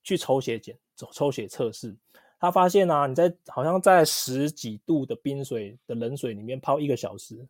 [0.04, 1.96] 去抽血检抽抽血测试，
[2.40, 7.48] 他发现啊，你在好像在十几度的冰水的冷水里面泡一个小时，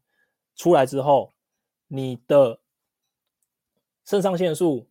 [0.56, 1.32] 出来之后，
[1.88, 2.60] 你的
[4.04, 4.86] 肾上腺素，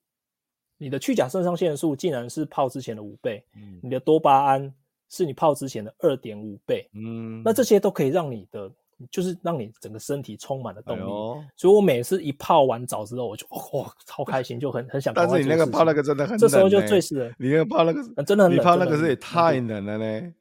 [0.79, 4.75] 你的去甲肾上腺素竟然是泡之前的五倍，嗯，你的多巴胺。
[5.11, 8.69] 是你泡之前的二点五倍，嗯，那这些都可以让你的，
[9.11, 11.03] 就是让你整个身体充满了动力。
[11.03, 15.13] 哎、所以我每次一泡完澡之后，我就哇超开心，就很很想。
[15.15, 17.35] 但是你那个泡那个真的很冷，这时候就最适合。
[17.39, 20.33] 你那个泡那个、啊、真的很冷，你泡那个是也太冷了呢。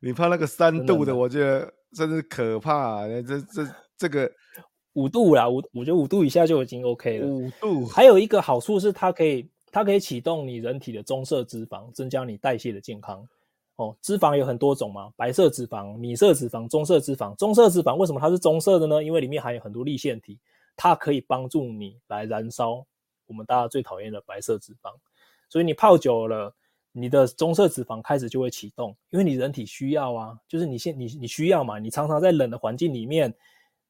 [0.00, 3.06] 你泡那个三度的，我觉得真是可怕。
[3.06, 4.30] 这这这个
[4.94, 7.26] 五度啦，五我觉得五度以下就已经 OK 了。
[7.26, 13.24] 五度还有一个好处是它可以它可以启动你人体的棕色脂肪，增加你代谢的健康。
[13.80, 17.34] 哦，脂肪有很多种嘛，白色脂肪、米色脂肪、棕色脂肪。
[17.36, 19.02] 棕色脂肪为什么它是棕色的呢？
[19.02, 20.38] 因为里面含有很多粒线体，
[20.76, 22.84] 它可以帮助你来燃烧
[23.26, 24.92] 我们大家最讨厌的白色脂肪。
[25.48, 26.54] 所以你泡久了，
[26.92, 33.34] 你的棕色脂肪开始就会启动，因为你人体需要啊，就是你现你你需要嘛，你常常在冷的环境里面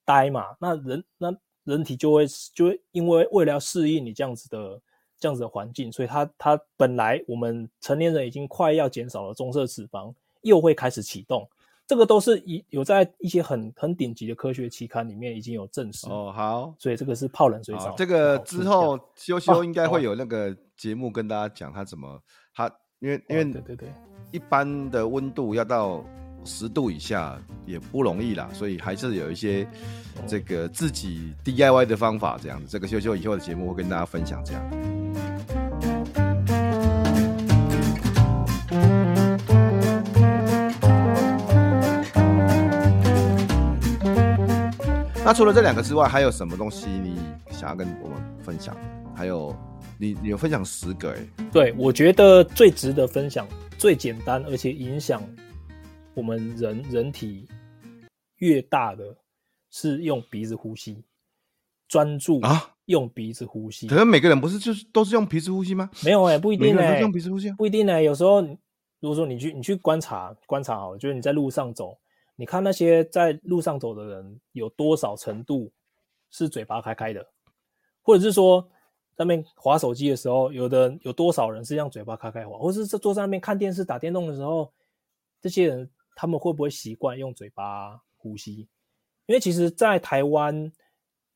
[0.05, 4.81] 待嘛，那人那人体就会就会因为为了要适应你这样子的。
[5.21, 11.47] 这样子的环境，所以它它本来我们成年人已经快要减少了棕色脂肪，又会开始启动，
[11.87, 16.33] 这个都是一有在一些很很顶级的科学期刊里面已经有证实哦。
[16.35, 17.95] 好，所以这个是泡冷水澡。
[17.97, 22.23] 这个之后修修应该会有那个节目跟大家讲他怎么、哦、
[22.55, 23.93] 他因为因为对对对，
[24.31, 26.03] 一般的温度要到
[26.45, 29.69] 十度以下也不容易啦，所以还是有一些
[30.27, 32.67] 这个自己 DIY 的方法这样子。
[32.67, 34.90] 这个修修以后的节目会跟大家分享这样。
[45.31, 47.17] 那除了这两个之外，还有什么东西你
[47.53, 48.77] 想要跟我们分享？
[49.15, 49.57] 还有
[49.97, 51.25] 你，你有分享十个哎？
[51.53, 53.47] 对，我觉得最值得分享、
[53.79, 55.23] 最简单而且影响
[56.15, 57.47] 我们人人体
[58.39, 59.17] 越大的，
[59.71, 61.05] 是用鼻子呼吸，
[61.87, 63.87] 专注啊，用鼻子呼吸。
[63.87, 65.89] 可是每个人不是就是都是用鼻子呼吸吗？
[66.05, 68.03] 没有哎，不一定哎，用鼻子呼吸，不一定哎。
[68.03, 71.97] 有时候如果说你去你去观察观察好了，就是你在路上走。
[72.41, 75.71] 你看那些在路上走的人，有多少程度
[76.31, 77.23] 是嘴巴开开的，
[78.01, 78.63] 或者是说
[79.15, 84.73] 在那边划手机的时候，有的有多少人是让嘴巴开开划，或者是坐在那边看电视、打电动的时候，
[85.43, 88.67] 这些人他们会不会习惯用嘴巴呼吸？
[89.27, 90.73] 因为其实，在台湾，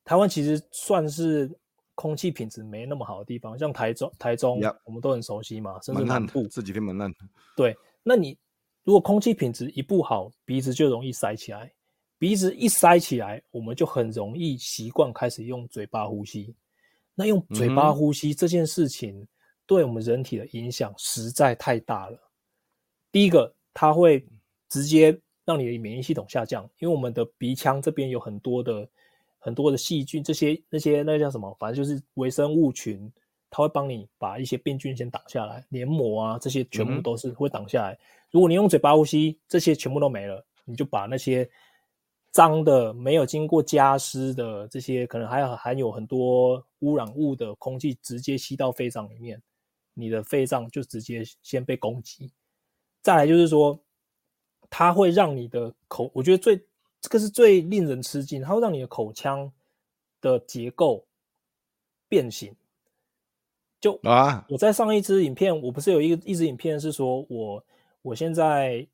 [0.03, 1.55] 台湾其实算是
[1.93, 7.13] 空气品质没那么好的地方，像台中，台中我们都很熟悉嘛，甚至南部这几天蛮烂。
[7.55, 8.35] 对，那你。
[8.85, 11.73] 如果空气品质一不好，鼻子就容易塞起来。
[12.19, 16.55] 鼻子一塞起来，我们就很容易习惯开始用嘴巴呼吸。
[17.15, 19.27] 那用嘴巴呼吸这件事情，
[19.65, 22.31] 对我们人体的影响实在太大了。
[23.11, 24.23] 第一个，它会
[24.69, 28.87] 直接让你的免疫系统下降，因为我们的鼻腔这边有很多的
[29.39, 31.51] 很多的细菌，这些那些那叫什么？
[31.59, 33.11] 反正就是微生物群，
[33.49, 37.97] 它会帮你把一些病菌先挡下来，黏膜啊这些全部都是会挡下来。
[38.35, 41.49] 如果你用嘴巴呼吸，这些全部都没了，你就把那些
[42.31, 49.41] 脏的、没有经过加湿的这些，可能还有含有很多污染物的空气，直接吸到肺脏里面，
[49.93, 52.29] 你的肺脏就直接先被攻击。
[53.01, 53.79] 再来就是说，
[54.69, 56.57] 它会让你的口，我觉得最
[56.99, 59.49] 这个是最令人吃惊，它会让你的口腔
[60.19, 61.07] 的结构
[62.09, 62.53] 变形。
[63.79, 67.63] 就啊，我在上一支影片，我不是有一个一支影片是说我
[68.05, 68.87] 我现在。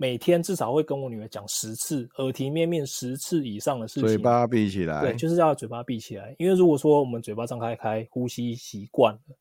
[0.00, 4.08] 每天至少会跟我女儿讲十次，耳提面命十次以上的事情。
[4.08, 5.00] 嘴巴闭起来。
[5.00, 6.36] 对，就是要嘴巴闭起来。
[6.38, 9.36] 因为如果说我们嘴巴张开开，呼吸习惯了，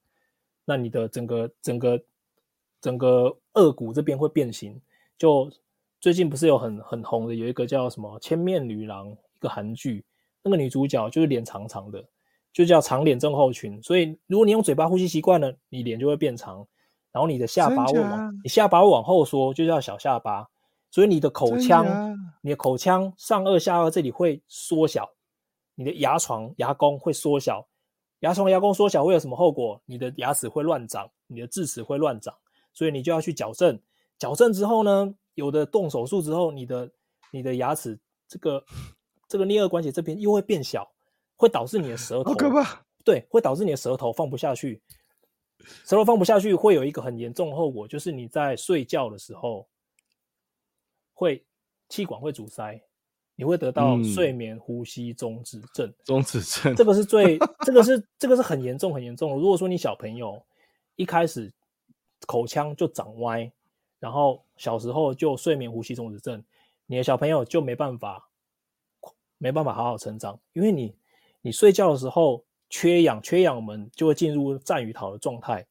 [0.66, 2.04] 那你的整个整个
[2.82, 4.82] 整个颚骨这边会变形。
[5.16, 5.48] 就
[6.02, 10.04] 最近不是有很很红的，有一个叫什么《千面女郎》一个韩剧，
[10.42, 12.04] 那个女主角就是脸长长的，
[12.52, 13.80] 就叫长脸症候群。
[13.84, 16.68] 所以如果你用嘴巴呼吸习惯了，你脸就会变长。
[17.18, 20.48] 然后你的下巴会往你下巴会往后缩，就叫小下巴。
[20.92, 21.84] 所以你的口腔，
[22.42, 25.10] 你的口腔上颚下颚这里会缩小，
[25.74, 27.66] 你的牙床牙弓会缩小，
[28.20, 29.82] 牙床牙弓缩小会有什么后果？
[29.88, 32.32] 你的牙齿会乱长，你的智齿会乱长。
[32.72, 33.80] 所以你就要去矫正。
[34.20, 36.92] 矫正之后呢，有的动手术之后，你的
[37.32, 38.64] 你的牙齿这个
[39.28, 40.88] 这个颞颌关节这边又会变小，
[41.36, 42.36] 会导致你的舌头，
[43.04, 44.80] 对，会导致你的舌头放不下去。
[45.60, 49.68] 舌头放不下去，会有一个很严重的后果，就是你在睡觉的时候，
[51.14, 51.44] 会
[51.90, 52.82] 气管会阻塞，
[53.36, 55.94] 你会得到睡眠呼吸中 止症。
[56.06, 59.38] 中止症，这个是最， 这个是这个是很严重很严重的。
[59.38, 60.42] 如果说你小朋友
[60.96, 61.52] 一开始
[62.26, 63.52] 口腔就长歪，
[64.00, 66.42] 然后小时候就睡眠呼吸中止症，
[66.86, 68.30] 你的小朋友就没办法
[69.38, 70.96] 没办法好好成长，因为你
[71.42, 72.44] 你睡觉的时候。
[72.70, 75.66] 缺氧，缺氧，我们就会进入战与逃的状态。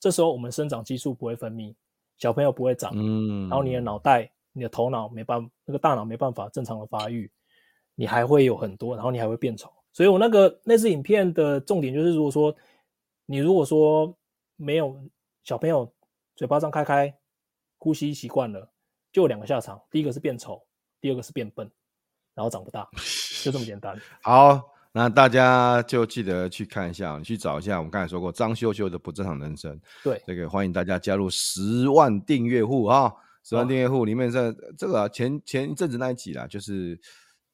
[0.00, 1.74] 这时候，我们生长激素不会分泌，
[2.18, 7.30] 小朋友不会长，嗯，然后你的脑袋、你的头脑没办法，那个大脑没办法正常的发育，
[7.94, 9.72] 你还会有很多，然后你还会变丑。
[9.92, 12.52] 所以我那个那支影片的重点就是，如果说
[13.26, 14.12] 你如果说
[14.56, 15.00] 没有
[15.44, 15.88] 小朋友
[16.34, 17.14] 嘴巴张开开，
[17.78, 18.68] 呼吸习惯了，
[19.12, 20.60] 就有两个下场：第一个是变丑，
[21.00, 21.70] 第二个是变笨，
[22.34, 22.88] 然后长不大，
[23.44, 23.96] 就这么简单。
[24.22, 24.71] 好。
[24.94, 29.80] 那大家就记得去看一下，你去找一下我们刚才说过张秀秀的不正常人生。
[30.04, 33.10] 对，这个欢迎大家加入十万订阅户啊！
[33.42, 37.00] 十万订阅户里面这这个前前一阵子那一集啦，就是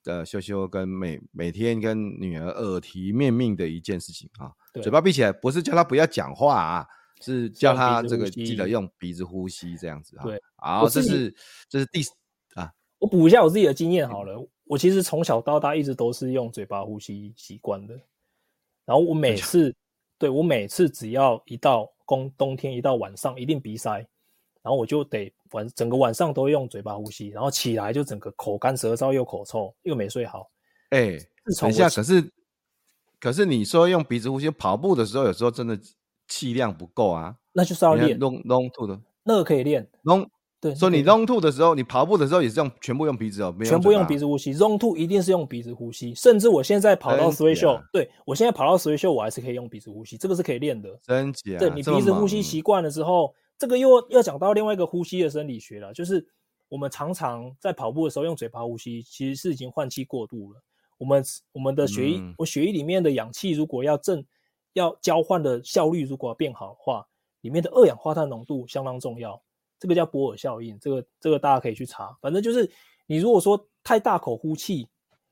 [0.05, 4.51] 呃秀秀跟每每天跟女儿耳提面命的一件事情啊，
[4.83, 6.87] 嘴巴闭起来，不是叫她不要讲话啊，
[7.21, 10.25] 是叫他这个记得用鼻子呼吸这样子哈。
[10.25, 11.33] 对，好，这是
[11.69, 12.03] 这是第
[12.55, 14.45] 啊，我补一下我自己的经验好了。
[14.69, 17.95] 我其实从小到大一直都是用嘴巴呼吸习惯的，
[18.85, 19.75] 然后我每次，
[20.19, 23.97] 对，我每次只要一到冬冬天一到晚上一定鼻塞，
[24.63, 30.51] 然后我就得晚整个晚上都用嘴巴呼吸，然后起来就整个口干舌燥又口臭又没睡好。
[30.91, 31.29] 哎、欸，
[31.61, 32.31] 等一下，可是
[33.19, 35.79] 可是你说用鼻子呼吸，跑步的时候有时候真的
[36.27, 40.29] 气量不够啊，那就是要练 long long 的，那个可以练 long。
[40.61, 44.53] 对，所以你 long two 的时候，你跑步的时候也是用全部用鼻子哦，没有全部用鼻子呼吸。
[44.57, 50.99] long two 一定是用鼻子呼吸，甚至我现在跑到 threshold，对，我现在跑到 threshold，我还是可以用鼻子呼吸，这个是可以练的。
[51.01, 51.59] 真假？
[51.59, 56.27] 对，你鼻子呼吸习惯了之后，这个又要讲到另外一个呼吸的生理学了，就是
[56.69, 60.61] 我们常常在跑步的时候用嘴巴呼吸，其实是已经换气过度了。
[60.99, 64.25] 我们我们的血液，嗯、我血液里面的氧气如果要正
[64.73, 67.07] 要交换的效率如果要变好的话，
[67.43, 69.41] 里面的二氧化碳浓度相当重要。
[69.79, 72.17] 这个叫波尔效应，这个这个大家可以去查。
[72.21, 72.71] 反正就是，
[73.07, 74.89] 你如果说太大口呼气，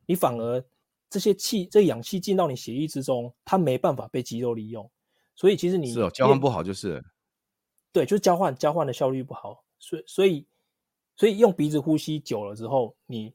[0.06, 0.64] 你反而
[1.10, 4.90] 这些气、这氧气进到你血液之中，它没办法被肌肉利用。
[5.34, 7.04] 所以其实你是哦，交换不好就是，
[7.92, 9.64] 对，就是交换交换的效率不好。
[9.78, 10.46] 所以所以
[11.16, 13.34] 所以用鼻子呼吸久了之后，你。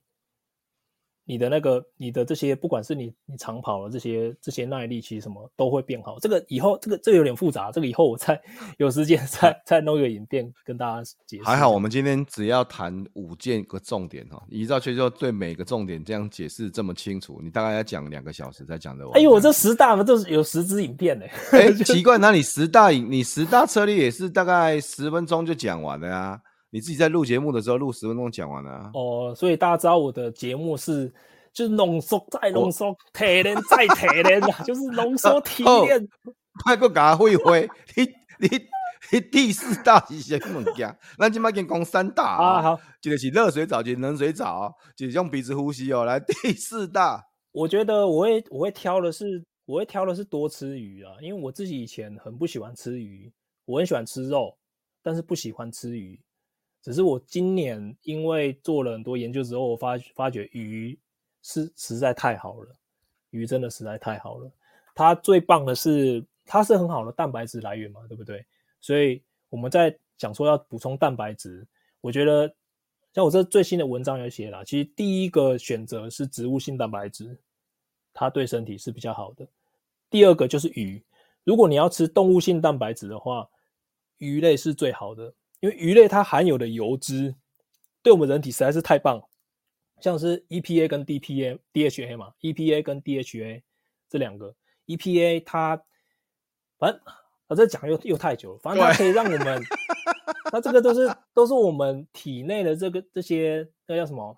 [1.31, 6.19] 你的那个，你的这些，不管是你你长跑了这些这些耐力，其实什么都会变好。
[6.19, 8.37] 这个以后，这个这个有点复杂，这个以后我再
[8.77, 11.43] 有时间 再再弄一个影片跟大家解释。
[11.45, 19.17] 还好，我们今天只要谈五件个重点哈，依照学说对每个重点这样解释这么清楚，你大概要讲两个小时才讲得完。
[19.17, 21.25] 哎呦，我这十大都是有十支影片呢。
[21.53, 26.41] 哎、欸，奇怪，那你十大影，你十大策略也是大概十分钟就讲完了呀？
[26.71, 28.91] 你自己在录节目的时候录十分钟讲完了啊？
[28.93, 31.13] 哦，所以大家知道我的节目是
[31.53, 36.07] 就是浓缩再浓缩，提炼再提炼，就是浓缩提炼。
[36.63, 38.03] 快个搞会会，你
[38.39, 38.49] 你
[39.11, 40.93] 你第四大是什么物件？
[41.17, 46.03] 咱今麦跟讲三大啊，好，一个是热水澡，就是冷水澡，就是用鼻子呼吸哦。
[46.03, 53.31] 来第四大， 我觉得我会我会挑的是我会挑的是多吃鱼啊，因为我自己以前很不喜欢吃鱼，
[53.65, 54.57] 我很喜欢吃肉，
[55.01, 56.19] 但是不喜欢吃鱼。
[56.81, 60.97] 只是我今年因为做了很多研究之后，我发发觉鱼
[61.43, 62.75] 是实在太好了，
[63.29, 64.51] 鱼真的实在太好了。
[64.95, 68.43] 它最棒的是，它是很好的蛋白质来源嘛，对不对？
[68.81, 71.65] 所以我们在讲说要补充蛋白质，
[72.01, 72.51] 我觉得
[73.13, 77.37] 像我这最新的文章有写了，其实第一个选择是植物性蛋白质，
[78.11, 79.47] 它对身体是比较好的。
[80.09, 81.01] 第二个就是鱼，
[81.43, 83.47] 如果你要吃动物性蛋白质的话，
[84.17, 85.33] 鱼类是最好的。
[85.61, 87.33] 因为鱼类它含有的油脂，
[88.03, 89.23] 对我们人体实在是太棒，
[90.01, 93.61] 像是 EPA 跟 DPA、DHA 嘛，EPA 跟 DHA
[94.09, 94.55] 这两个
[94.87, 95.81] ，EPA 它
[96.79, 96.99] 反正
[97.47, 99.61] 我这讲又又太久了，反正它可以让我们，
[100.51, 104.35] 它这个都是都是我们体内的这个这些那叫什么？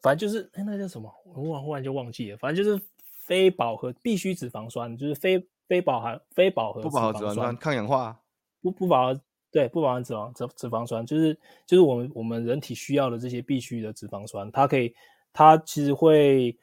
[0.00, 1.12] 反正就是哎，那叫什么？
[1.26, 2.82] 我忽然忽然就忘记了，反正就是
[3.26, 8.22] 非饱和必需脂肪酸，就是非非饱含非饱和不饱和脂肪酸抗氧化
[8.62, 9.20] 不不饱和。
[9.52, 14.94] 对，不饱和脂肪脂脂肪酸就是就是我们我们人体需要的这些必需的脂肪酸，它可以
[15.30, 16.56] 它其实会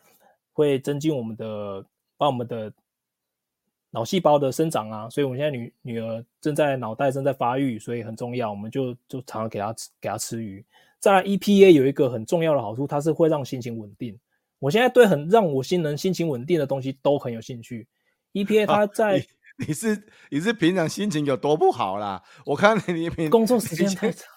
[0.54, 1.86] 会增进我们的
[2.18, 2.74] 把我们的
[3.92, 10.66] 脑细胞的生长啊，所以我们现在女女儿正在脑袋正在发育，所以很重要，我们就就常常给她吃给她吃鱼。
[11.00, 14.18] 再来，EPA 有一个很重要的好处，它是会让心情稳定。
[14.58, 17.88] 我现在对很让我心能心情稳定的东西都很有兴趣。
[18.34, 19.20] EPA 它在。
[19.20, 19.24] 啊
[19.68, 22.24] 你是你是平常心情有多不好啦？
[22.46, 24.28] 我看你平工作时间太长。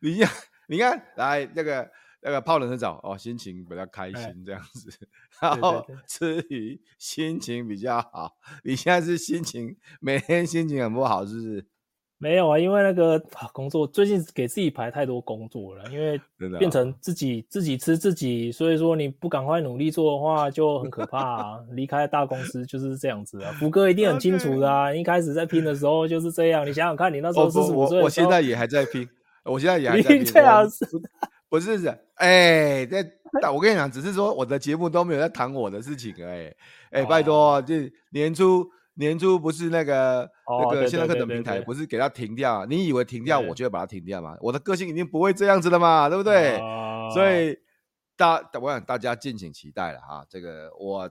[0.00, 0.30] 你呀，
[0.68, 4.90] 你看来那个那个泡冷水澡哦，心情比较开心这样子，
[5.40, 8.36] 哎、然后吃鱼心情比较好。
[8.64, 11.66] 你现在是心情每天心情很不好，是不是？
[12.24, 16.18] 没有啊，因为那个工作最近给自己排太多工作了，因为
[16.58, 21.60] 变成自己、哦、自己吃自己，所以说你不赶快努力做的话就很可怕啊！
[21.72, 29.06] 离开大公司就是这样子啊，福哥一定很清楚的啊.一开始在拼的时候就是这样，你想想看，你那时候四十五岁，我现在也还在拼，
[29.44, 30.24] 我现在也还在拼，
[31.50, 33.04] 不是是哎，在
[33.50, 36.50] 我跟你讲，只是说我的节目都没有在谈我的事情哎
[36.90, 37.74] 哎，拜托，就
[38.12, 38.66] 年初。
[38.94, 42.64] 年初不是那个、哦、那个线上课程平台，不是给它停掉？
[42.66, 44.36] 你以为停掉我就会把它停掉吗？
[44.40, 46.58] 我的个性已经不会这样子的嘛，对不对？
[46.58, 47.58] 哦、所以
[48.16, 50.24] 大我想大家敬请期待了哈。
[50.28, 51.10] 这个我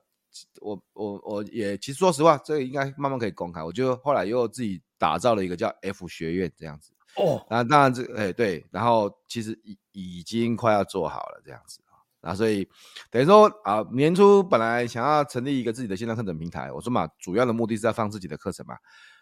[0.61, 3.61] 我我我也其实说实话，这个应该慢慢可以公开。
[3.61, 7.45] 我就后来又自己打造了一个叫 F 学院这样子哦。
[7.49, 11.81] 那当然这哎对，然后其实已已经快要做好了这样子。
[12.23, 12.65] 啊，所以
[13.11, 18.77] 等于说啊，年初本来想要成立一个自己的线上课程平台，我说嘛，主要的目的是在放自己的课程嘛，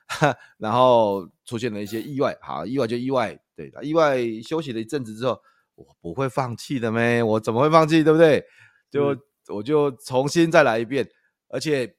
[0.60, 5.42] 然后出现了一些意外，好，意外就意外，对，意外休息了一阵子之后，
[5.74, 8.46] 我不会放弃的咩，我怎么会放弃，对不对？
[8.92, 11.10] 就、嗯、我就重新再来一遍，
[11.50, 11.96] 而且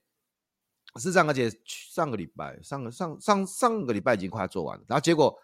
[1.00, 5.36] 是这样，而且上个礼拜，上个上上上个礼拜已经快做完了，然后结果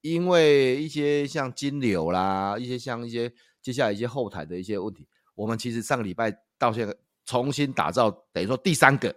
[0.00, 3.32] 因为一些像金流啦，一些像一些。
[3.64, 9.16] 接下来一些后台的一些问题，我们其实上个礼拜到现在重新打造，等于说第三个，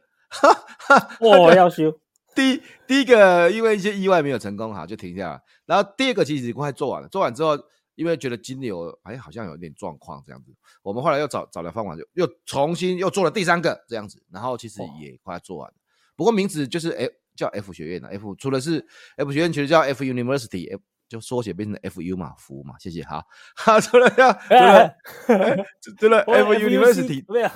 [1.20, 1.94] 我 要修。
[2.34, 5.42] 第第一个因为一些意外没有成功，哈，就停下来。
[5.66, 7.60] 然后第二个其实快做完了，做完之后，
[7.96, 15.74] 因为觉得金牛哎好像有点状况这样子，我们后来又找找了方法，就又重新又做了第三个这样子，然后其实也快做完了。
[16.16, 17.06] 不过名字就是哎
[17.36, 20.80] 叫 F 学院了，F 除了是 F 学院，其实叫 F University。
[21.08, 23.24] 就缩写变成 F U 嘛，服嘛，谢谢哈。
[23.56, 24.34] 哈，除了呀，
[25.28, 25.66] 除了，
[25.98, 27.54] 除了 F University，对呀，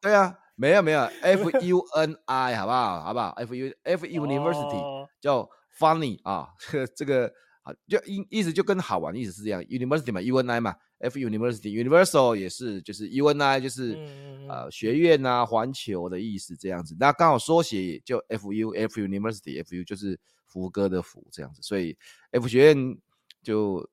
[0.00, 3.00] 对呀，没有没有 F U N I，好不好？
[3.02, 13.26] 好不好？F U F University 叫 Funny 啊， 这个这个啊，就意意思就跟好玩意思是这样，University 嘛，U N I 嘛，F University Universal 也是，就是 U
[13.26, 13.94] N I 就是
[14.48, 16.96] 呃学院啊，环球的意思这样子。
[16.98, 20.18] 那刚好缩写就 F U F University，F U 就是。
[20.48, 21.94] 福哥的福这样子，所以
[22.30, 22.96] F 学院
[23.42, 23.86] 就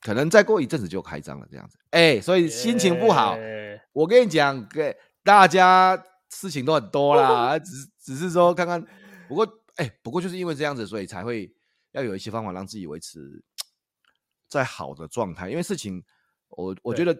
[0.00, 1.76] 可能再过一阵子就开张了这样子。
[1.90, 8.82] 哎、欸，所以心情不好，欸、我跟你讲，给大家事情都很多啦， 只是只是说看看。
[9.28, 11.52] 不过哎、欸，不过就是因为这样子，所以才会
[11.90, 13.42] 要有一些方法让自己维持
[14.48, 15.50] 在好的状态。
[15.50, 16.02] 因为事情，
[16.60, 17.16] 我我觉得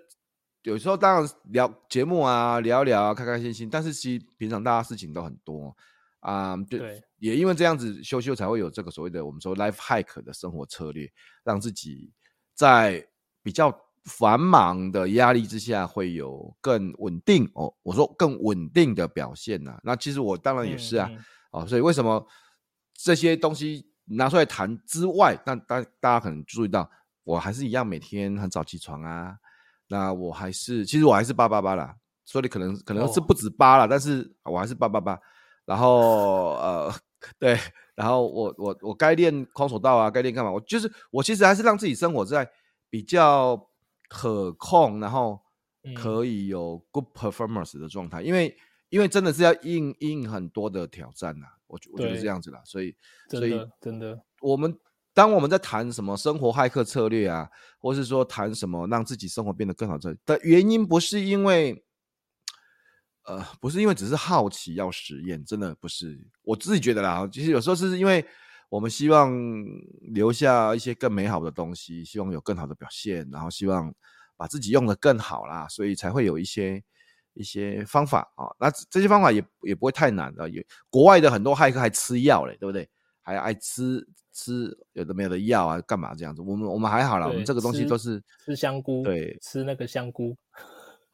[0.62, 3.68] 有时候当然聊节目啊，聊一聊啊，开开心心。
[3.70, 5.74] 但是其实平常大家事情都很多。
[6.20, 11.10] 啊、um，对，也因为这样子，修修才会有这个所谓的我们说 life hack 的生活策略，
[11.42, 12.12] 让自己
[12.54, 13.02] 在
[13.42, 17.72] 比较繁忙的压力之下会有更稳定哦。
[17.82, 22.26] 我说更稳定的表现呐、啊，那其实我当然也是啊，嗯嗯、哦，所以为什么
[22.92, 26.90] 这些东西拿出来谈之外，那大大家可能注意到，
[27.30, 29.36] 我还是一样每天很早起床啊，
[29.88, 35.18] 那我还是其实我还是八八八啦，所以可能可能是不止八了、哦，但是我还是八八八。
[35.64, 36.92] 然后呃，
[37.38, 37.56] 对，
[37.94, 40.50] 然后我我我该练空手道啊，该练干嘛？
[40.50, 42.50] 我就是我其实还是让自己生活在
[42.88, 43.68] 比较
[44.08, 45.40] 可控，然后
[45.94, 48.56] 可以有 good performance 的状态，嗯、因为
[48.88, 52.96] 因为真的是要应应很多的挑战呐、啊，我我觉得是这样子啦，所以
[53.28, 54.76] 所以真的我们
[55.20, 57.46] 当我们在谈什么生活骇客策略啊，
[57.78, 61.84] 或是说谈什么让自己生活变得更好的原因，不是因为。
[63.24, 66.18] 呃，不是因为只是好奇要实验，真的不是。
[66.42, 68.24] 我自己觉得啦，其实有时候是因为
[68.70, 69.30] 我们希望
[70.14, 73.94] 留下一些更美好的东西，希望有更好的表现，然后希望
[74.38, 76.82] 把自己用得更好啦，所以才会有一些
[77.34, 78.48] 一些方法啊。
[78.58, 82.88] 那这些方法也也不会太难的，也国外的很多骇客还吃药嘞，对不对？
[83.20, 86.42] 还爱吃吃有的没有的药啊，干嘛这样子？
[86.42, 90.36] 我们我们还好啦，我们这个东西都是吃香菇，对，吃那个香菇。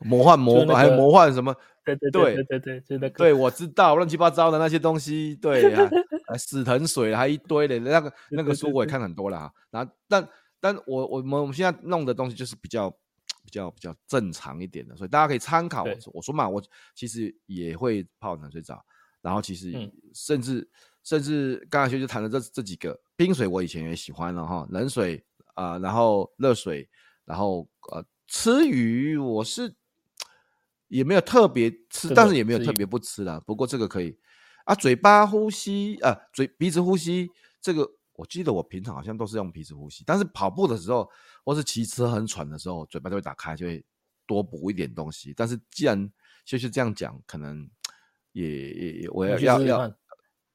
[0.00, 1.56] 魔幻魔、那个、还有魔幻什么？
[1.82, 3.16] 对对对对对对，就那个。
[3.16, 5.88] 对，我知道乱七八糟的那些东西，对啊，
[6.36, 9.50] 死藤水还一堆的，那个那个书我也看很多了哈。
[9.70, 10.28] 然后，但
[10.60, 15.86] 但我我们我们现在弄的东西就是比较比较比较正常一点的，所以大家可以参考。
[16.12, 16.62] 我说嘛，我
[16.94, 18.84] 其实也会泡冷水澡，
[19.22, 19.72] 然后其实
[20.12, 20.68] 甚至、嗯、
[21.06, 26.86] 甚至刚才学就谈了这这几个冰水，我以前也喜欢了哈，冷水啊、呃，然后热水，
[27.24, 29.74] 然后呃吃鱼我是。
[30.88, 33.42] 也没有特别吃，但是也没有特别不吃啦。
[33.44, 34.16] 不过这个可以
[34.66, 37.28] 啊，嘴巴呼吸啊，嘴鼻子呼吸，
[37.60, 41.10] 这个我记得我平常好像都是用鼻子呼吸，但是跑步的时候
[41.44, 43.84] 或是骑车很喘的时候，嘴巴就会打开，就会
[44.28, 45.34] 多补一点东西。
[45.36, 46.08] 但是既然
[46.44, 47.68] 就是这样讲，可能
[48.30, 49.96] 也也也我要要要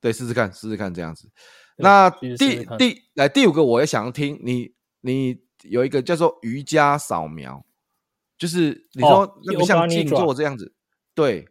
[0.01, 1.29] 对试试看试试看这样子。
[1.77, 7.63] 那第第来第五个，我也想要听你你有一个叫做瑜伽扫描。
[8.37, 10.73] 就是你说那个像静坐这样子，
[11.13, 11.47] 对，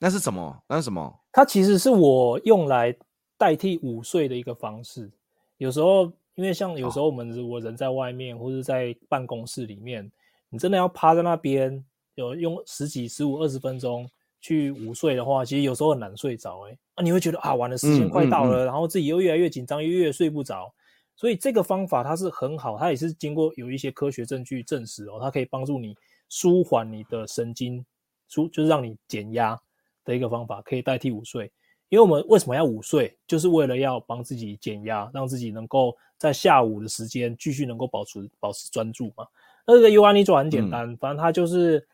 [0.00, 0.62] 那是什么？
[0.68, 1.18] 那是什么？
[1.32, 2.94] 它其实是我用来
[3.38, 5.10] 代替午睡的一个方式。
[5.56, 10.12] 有时候，因为像有时候我们如果人在外面或者在办公室里面，
[10.50, 11.82] 你真的要趴在那边
[12.16, 14.06] 有用十几、十五、二十分钟
[14.40, 16.68] 去午睡的话，其实有时候很难睡着。
[16.68, 20.72] 哎，啊，你会觉得啊，完了，时间快到了，然后自己又越来越紧张，又越睡不着。
[21.16, 25.96] 所以这个方法它是很好，它也是经过有一些科学证据证实哦，它可以帮助你
[26.28, 27.84] 舒缓你的神经，
[28.28, 29.58] 舒就是让你减压
[30.04, 31.50] 的一个方法，可以代替午睡。
[31.88, 39.24] 因为我们为什么要午睡，就是为了要帮自己减压，让自己能够在下午的时间继续能够保持保持专注嘛。
[39.64, 41.86] 那这个 Yoga Nidra 很简单，嗯、反正它就是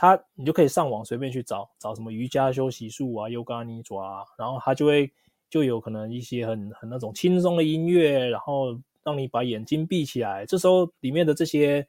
[0.00, 5.12] 它，你就可以上网随便去找找什么瑜伽休息术啊，Yoga Nidra 啊，然后它就会。
[5.50, 8.66] 就有可能一些很很那种轻松的音乐，然后
[9.02, 10.46] 让你把眼睛闭起来。
[10.46, 11.84] 这时候里面的这些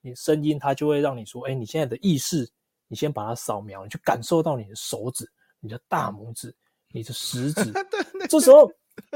[0.00, 2.50] 你声音，它就会让你说：“哎，你现在的意识，
[2.88, 5.24] 你先把它扫描，你去感受到你的手指、
[5.60, 6.52] 你的大拇指、
[6.90, 7.72] 你的食指。
[8.28, 8.68] 这时候，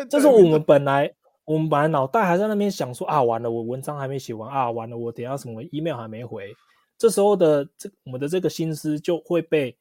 [0.09, 1.13] 这时候我们本来
[1.45, 6.55] 我们本来脑袋还在那边想说：啊，完了，我文章还没写完啊，完了，我等下什么 email 还没回。
[7.01, 9.75] 这时候的这我们的这个心思就会被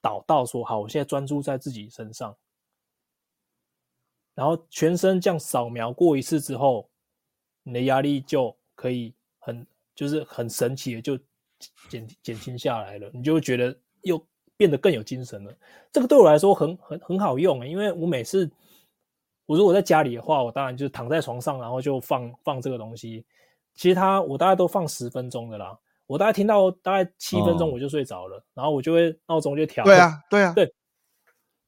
[0.00, 2.36] 导到说：好，我现在专注在自己身上。”
[4.32, 6.88] 然后全身这样扫描过一次之后，
[7.64, 11.18] 你的压力就可以很就是很神奇的就
[11.88, 14.24] 减减轻下来了，你就会觉得又
[14.56, 15.52] 变得更有精神了。
[15.90, 18.48] 这个对我来说很很很好用啊，因为我每次
[19.46, 23.26] 我如果在家里的话，我当然就是躺在床上，然后就放放这个东西。
[23.74, 25.76] 其实它我大概都放十分钟的啦，
[26.12, 29.82] 我大概听到大概七分钟我就睡着了，哦、然后我就会闹钟就调。
[29.84, 30.74] 对啊，对啊，对。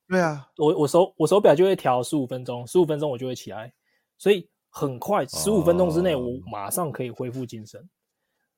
[0.07, 3.73] 对啊，我我手我手表就会调十五分钟，十五分钟我就会起来，
[4.19, 7.81] 所以很快十五分钟之内我马上可以恢复精神。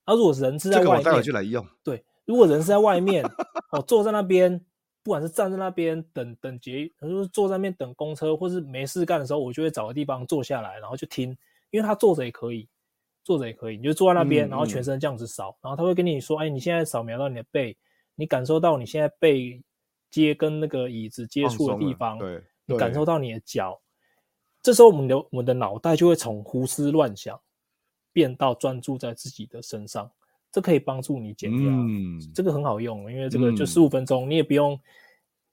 [0.04, 1.64] 那、哦啊、如果人是在外面，这个我就来用。
[1.84, 3.24] 对，如果人是在外面，
[3.70, 4.58] 哦，坐在那边，
[5.04, 11.30] 不管是站在那边等等捷，就是坐在那边等公车，或是没事干的时候，我就会找个地方坐下来，然后就听，
[11.70, 12.68] 因为他坐着也可以，
[13.26, 17.76] 坐着也可以，你就坐在那边，然后全身这样子扫，然后他会跟你说，哎，你现在扫描到你的背，
[18.14, 19.62] 你感受到你现在背。
[20.08, 23.78] 接跟那个椅子接触的地方，对，你感受到你的脚，
[24.62, 27.38] 这时候我们的我们的脑袋就会从胡思乱想
[28.12, 30.10] 变到专注在自己的身上，
[30.52, 34.80] 这可以帮助你减压，嗯，这个很好用，因为这个就十五分钟，嗯，你也不用，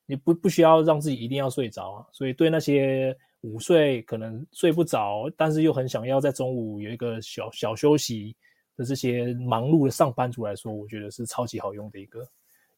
[0.05, 8.35] 你不不需要让自己一定要睡着啊，所以对那些午睡可能睡不着，但是又很想要在中午有一个小小休息
[8.75, 12.25] 的这些忙碌的上班族来说，我觉得是超级好用的一个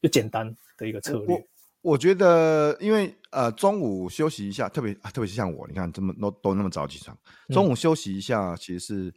[0.02, 1.48] 又简单的一个策略。
[1.82, 7.16] 我觉得，因为呃，中午休息一下，特别啊特别是像我，你看这么都都那么早起床，
[7.50, 9.14] 中午休息一下，其实是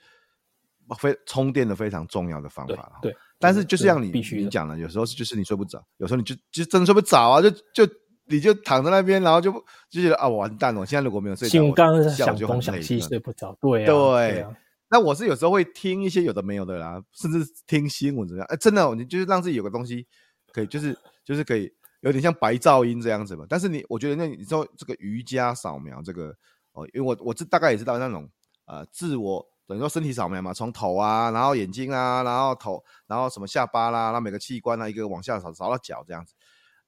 [0.99, 2.99] 非充电的非常重要的方法。
[3.01, 7.91] 对，但是就是像你你讲的，有时候就是你睡不着，有时候你就就真的睡不着啊，就就
[8.29, 9.51] 你就躺在那边，然后就
[9.89, 10.81] 就觉得啊，完蛋了！
[10.81, 13.57] 我现在如果没有睡着，心刚刚想东想西，睡不着。
[13.61, 14.57] 对啊，对，对啊。
[14.91, 18.47] 那我是有时候会听一些有的没有的啦，甚至听新闻怎么样？
[18.49, 20.07] 哎，真的，你就是让自己有个东西
[20.53, 21.71] 可以，就是就是可以
[22.01, 23.45] 有点像白噪音这样子嘛。
[23.49, 26.35] 但是你，我觉得那你说这个瑜伽扫描这个
[26.73, 28.29] 哦，因为我我这大概也知道那种
[28.67, 36.35] 呃自我等于说身体扫描嘛，从头啊，然后眼睛啊，然后头，然后什么下巴啦，然后每个器官啊，一个往下扫扫到脚这样子。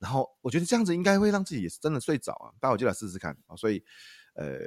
[0.01, 2.51] 然后我觉得这样子应该会让自己也是真的睡着啊。
[2.59, 3.55] 待会就来试试看啊。
[3.55, 3.81] 所以
[4.35, 4.59] 呃呃。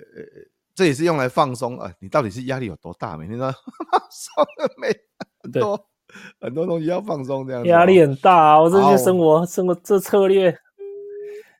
[0.75, 1.93] 这也是用来放松啊！
[1.99, 3.15] 你到底是压力有多大？
[3.15, 3.45] 每天都
[3.91, 4.43] 放松
[4.81, 4.87] 没
[5.43, 5.87] 很多
[6.41, 8.59] 很多东西要放松，这样压力很大啊！
[8.59, 10.57] 我这些生活生活这策略，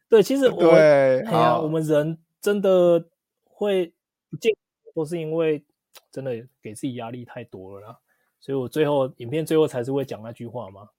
[0.09, 3.07] 对，其实我对，哎呀，我们人真的
[3.43, 3.93] 会
[4.31, 4.51] 不健
[4.83, 5.63] 康，都是因为
[6.11, 7.99] 真的给自己压力太多了啦。
[8.39, 10.89] 所以我最后影片最后才是会讲那句话嘛。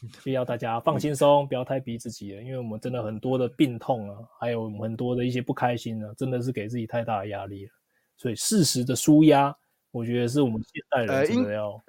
[0.22, 7.72] 需要大家放轻松，不要太逼自己了，因为我们真的很多的病痛啊，还有很多的一些不开心啊，真的是给自己太大的压力了。
[8.16, 9.54] 所以适时的舒压，
[9.90, 11.82] 我觉得是我们现代人真的要、呃、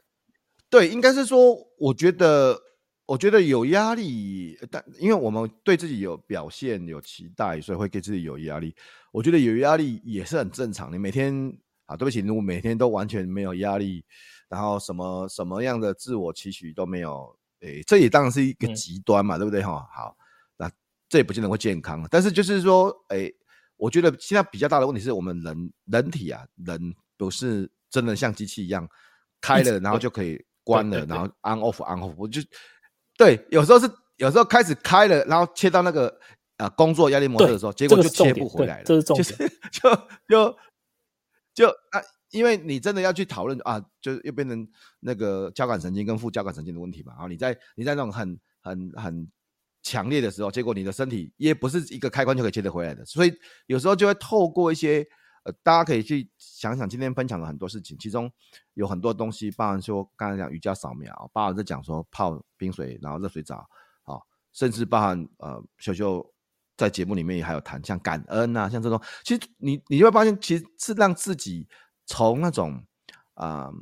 [0.69, 2.59] 对，应该是说，我觉得，
[3.05, 8.75] 我觉得有压力，但因为我们对自己有表现有期待，所以会给自己有压力。
[9.11, 10.91] 我觉得有压力也是很正常。
[10.91, 14.03] 你每天啊，对不起，如果每天都完全没有压力，
[14.49, 17.37] 然后什么什么样的自我期许都没有。
[17.63, 19.87] 诶，这也当然是一个极端嘛，嗯、对不对哈？
[19.91, 20.17] 好，
[20.57, 20.69] 那
[21.07, 22.05] 这也不见得会健康。
[22.11, 23.33] 但是就是说，诶，
[23.77, 28.85] 我觉得现在比较大的问题是我们人人体啊，人不是真的像机器一样
[29.39, 32.13] 开了，然后就可以 关了，然后 on off on off。
[32.17, 32.41] 我就
[33.17, 36.07] 对，有时候是有时候开始开了，然后切到那个
[36.57, 38.83] 啊、呃、工作压力模式的时候，结果就切不回来了。
[38.83, 39.89] 这是重点， 就是就
[40.27, 40.57] 就
[41.53, 42.01] 就啊。
[42.33, 44.67] 因为你真的要去讨论啊，就又变成
[44.99, 47.13] 那个交感神经跟副交感神经的问题嘛。
[47.13, 49.31] 然后你在你在那种很很很
[49.83, 53.05] 强烈的时候，结果你的身体也不是一个开关就可以接得回来的。
[53.05, 53.31] 所以
[53.67, 55.05] 有时候就会透过一些
[55.43, 58.31] 呃，大家可以去想想今天分享的很多事情，其中
[58.73, 63.57] 有很多东西，包含说刚才讲瑜伽扫描，包含在讲说泡冰水然后热水澡，
[64.03, 64.17] 啊，
[64.53, 66.33] 甚至包含呃秀秀
[66.75, 71.67] 在节目里面也还有谈像感恩啊，像这种，其实你你就会发现，其实是让自己。
[72.05, 72.73] 从那种
[73.35, 73.73] 啊、呃、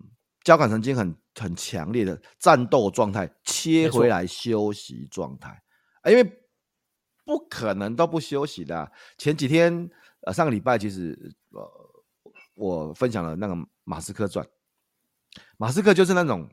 [0.44, 5.62] 交感神经很很强烈的战斗状态切回来休息状态，
[6.06, 6.24] 因为
[7.26, 8.92] 不可能都不休息的、啊。
[9.18, 9.90] 前几天
[10.26, 11.18] 呃上个礼拜其实
[11.52, 11.68] 呃
[12.56, 14.46] 我分享了那个马斯克传，
[15.58, 16.50] 马斯克就是那种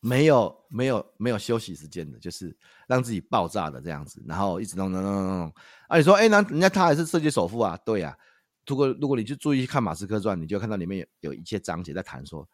[0.00, 5.54] 没有没有没有休息时间的，就是让自己爆炸的这样子，然后一直弄弄弄弄弄。
[5.88, 8.18] 啊你说哎那人家他还是世界首富啊，对呀、啊。
[8.66, 12.48] 如果如果你去注意看马斯克传，你就看到里面有有一些章节在谈说，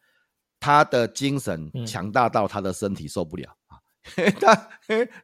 [0.61, 3.81] 他的精神强大到他的身体受不了啊，
[4.17, 4.69] 嗯、他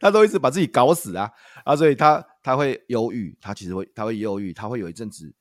[0.01, 1.31] 他都一直把自己搞死啊
[1.65, 5.33] 啊，所以他他会忧郁，他其实会他会忧郁，他会有一阵子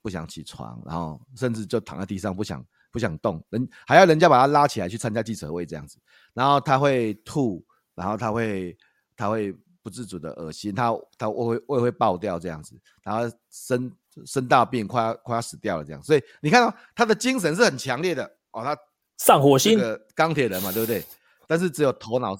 [0.00, 5.98] 不想起床，然后甚至就躺在地上不想不想动，人还要人家把他拉起来去参加记者会这样子，
[6.32, 7.64] 然后他会吐，
[7.94, 8.76] 然后他会
[9.16, 13.92] 他会不自主的恶心，他他胃会胃会爆掉这样子，然后生。
[14.24, 18.76] 生大病，快要快要死掉了，这样，所以你看到、哦、他的精神是很强烈的哦，他
[19.18, 21.04] 上火星，这个钢铁人嘛，对不对？
[21.46, 22.36] 但是只有头脑，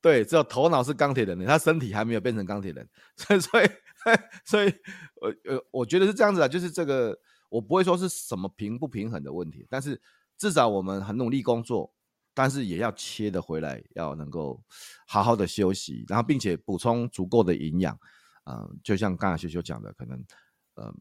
[0.00, 3.68] 对，只有头脑是钢铁人的，他身体还没有变成钢铁人，所以所以
[4.44, 4.74] 所以，
[5.16, 7.18] 我 呃，我觉得是这样子啊，就是这个，
[7.48, 10.00] 我不会说是什么平不平衡的问题，但是
[10.38, 11.92] 至少我们很努力工作，
[12.32, 14.62] 但是也要切的回来，要能够
[15.06, 17.98] 好好的休息，然后并且补充足够的营养，
[18.44, 20.18] 嗯、呃，就像刚才修修讲的，可能，
[20.76, 20.94] 嗯、呃。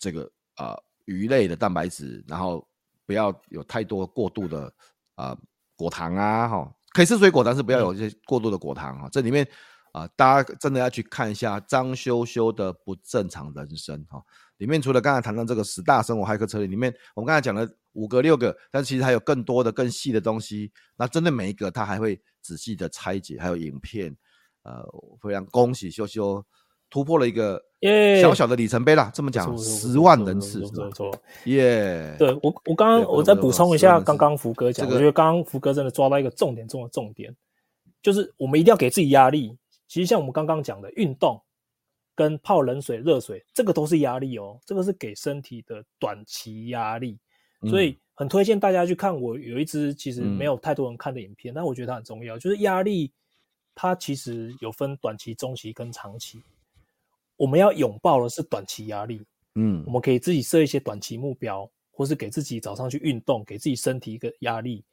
[0.00, 0.22] 这个
[0.56, 2.66] 啊、呃，鱼类的蛋白质，然后
[3.06, 4.64] 不要有太多过度的
[5.14, 5.38] 啊、呃、
[5.76, 9.08] 果糖啊，哈、哦，可以吃水果，但是不要有一些过度的果糖啊。
[9.12, 9.46] 这里面
[9.92, 14.24] 啊、呃，大家真的要去看一下张修修的不正常人生哈、哦。
[14.56, 20.72] 里面除了刚才谈到这个十大生活骇客策略，里面我们刚才讲了五个六个，但其实还有更多的更细的东西。
[20.96, 24.16] 那针对每一个，他还会仔细的拆解，还有影片。
[24.62, 24.86] 呃，
[25.22, 26.44] 非常恭喜修修。
[26.90, 27.62] 突破了一个
[28.20, 31.10] 小小的里程碑啦，这么讲，十万人次，没错，
[31.44, 32.14] 耶！
[32.18, 37.34] 对我，我刚刚我再补充一下，刚刚福哥讲，我觉得刚刚福哥真的抓到一个重点中的重点，
[38.02, 39.56] 就是我们一定要给自己压力。
[39.88, 41.40] 其实像我们刚刚讲的运动
[42.14, 47.18] 跟泡冷水、热水，这个都是压力哦，这个是给身体的短期压力，
[47.68, 49.18] 所以很推荐大家去看。
[49.18, 53.10] 我有一支其实没有太多人看的影片，但我觉得它很重要，就是压力
[53.74, 56.42] 它其实有分短期、中期跟长期。
[57.40, 59.22] 我们要拥抱的是短期压力，
[59.54, 64.84] 嗯，我们可以自己设一些短期目标，或是给自己早上去运动，给自己身体一个压力，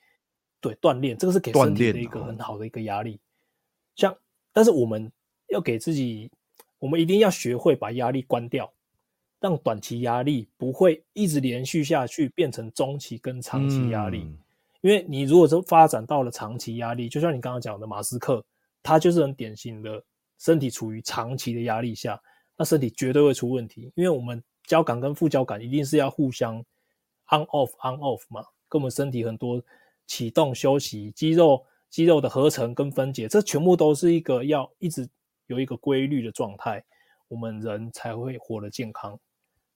[0.61, 3.19] 对，锻炼，这个是给身体的一个很好的一个压力。
[3.97, 4.17] 像，
[4.53, 5.11] 但是我们
[5.49, 6.31] 要给自己
[6.79, 8.71] 我们一定要学会把压力关掉，
[9.41, 14.19] 让短期压力不会一直连续下去，变成中期跟长期压力。
[14.19, 14.37] 嗯、
[14.79, 18.41] 因为你如果说发展到了长期压力，就像你刚刚讲的马斯克，
[18.81, 20.01] 他就是很典型的
[20.39, 22.17] 身体处于长期的压力下，
[22.57, 23.91] 那身体绝对会出问题。
[23.95, 26.57] 因为我们交感跟副交感一定是要互相
[27.29, 29.61] on off on off 嘛，跟我们身体很多
[30.05, 35.07] 启动、休息、肌肉肌肉的合成跟分解，这全部都是一个要一直。
[35.47, 36.83] 有一个规律的状态，
[37.29, 39.17] 我们人才会活得健康。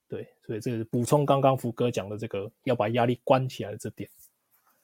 [0.06, 4.06] 对，所以这是补充刚刚福哥讲的这个要把压力关起来的这点。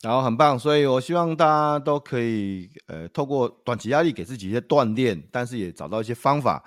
[0.01, 6.64] 然后很棒，所以我希望大家都可以呃透过短期压力给自己一些锻炼，但是也找到一些方法，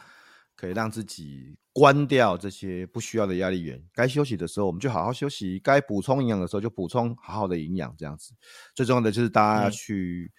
[0.55, 3.81] 可以让自己关掉这些不需要的压力源。
[3.93, 8.33] 该休息的时候我们就好好休息，该补充营养的时候就补充好好的营养，这样子。
[8.75, 10.31] 最重要的就是大家去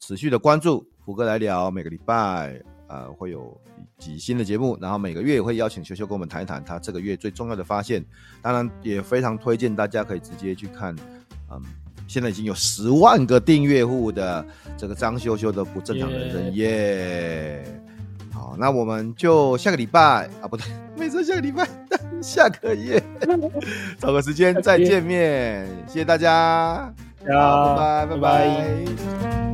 [0.00, 2.60] 持续的关注福哥来聊，每个礼拜。
[2.88, 3.60] 呃，会有
[3.98, 8.00] 几新的节目，然后每个月也会邀请修修跟我们谈一谈他这个月最重要的发现。
[8.40, 10.94] 当然，也非常推荐大家可以直接去看，
[11.50, 11.60] 嗯，
[12.06, 14.46] 现在已经有十万个订阅户的
[14.78, 17.64] 这个张修修的不正常人生耶。
[17.66, 17.85] Yeah.
[18.36, 21.66] 好，那我们就下个礼拜啊，不对，没说下个礼拜，
[22.20, 23.02] 下个月
[23.98, 25.66] 找个时间再见面。
[25.86, 26.92] 谢谢大家，
[27.32, 28.20] 好，拜拜，拜拜。
[28.20, 29.45] 拜拜。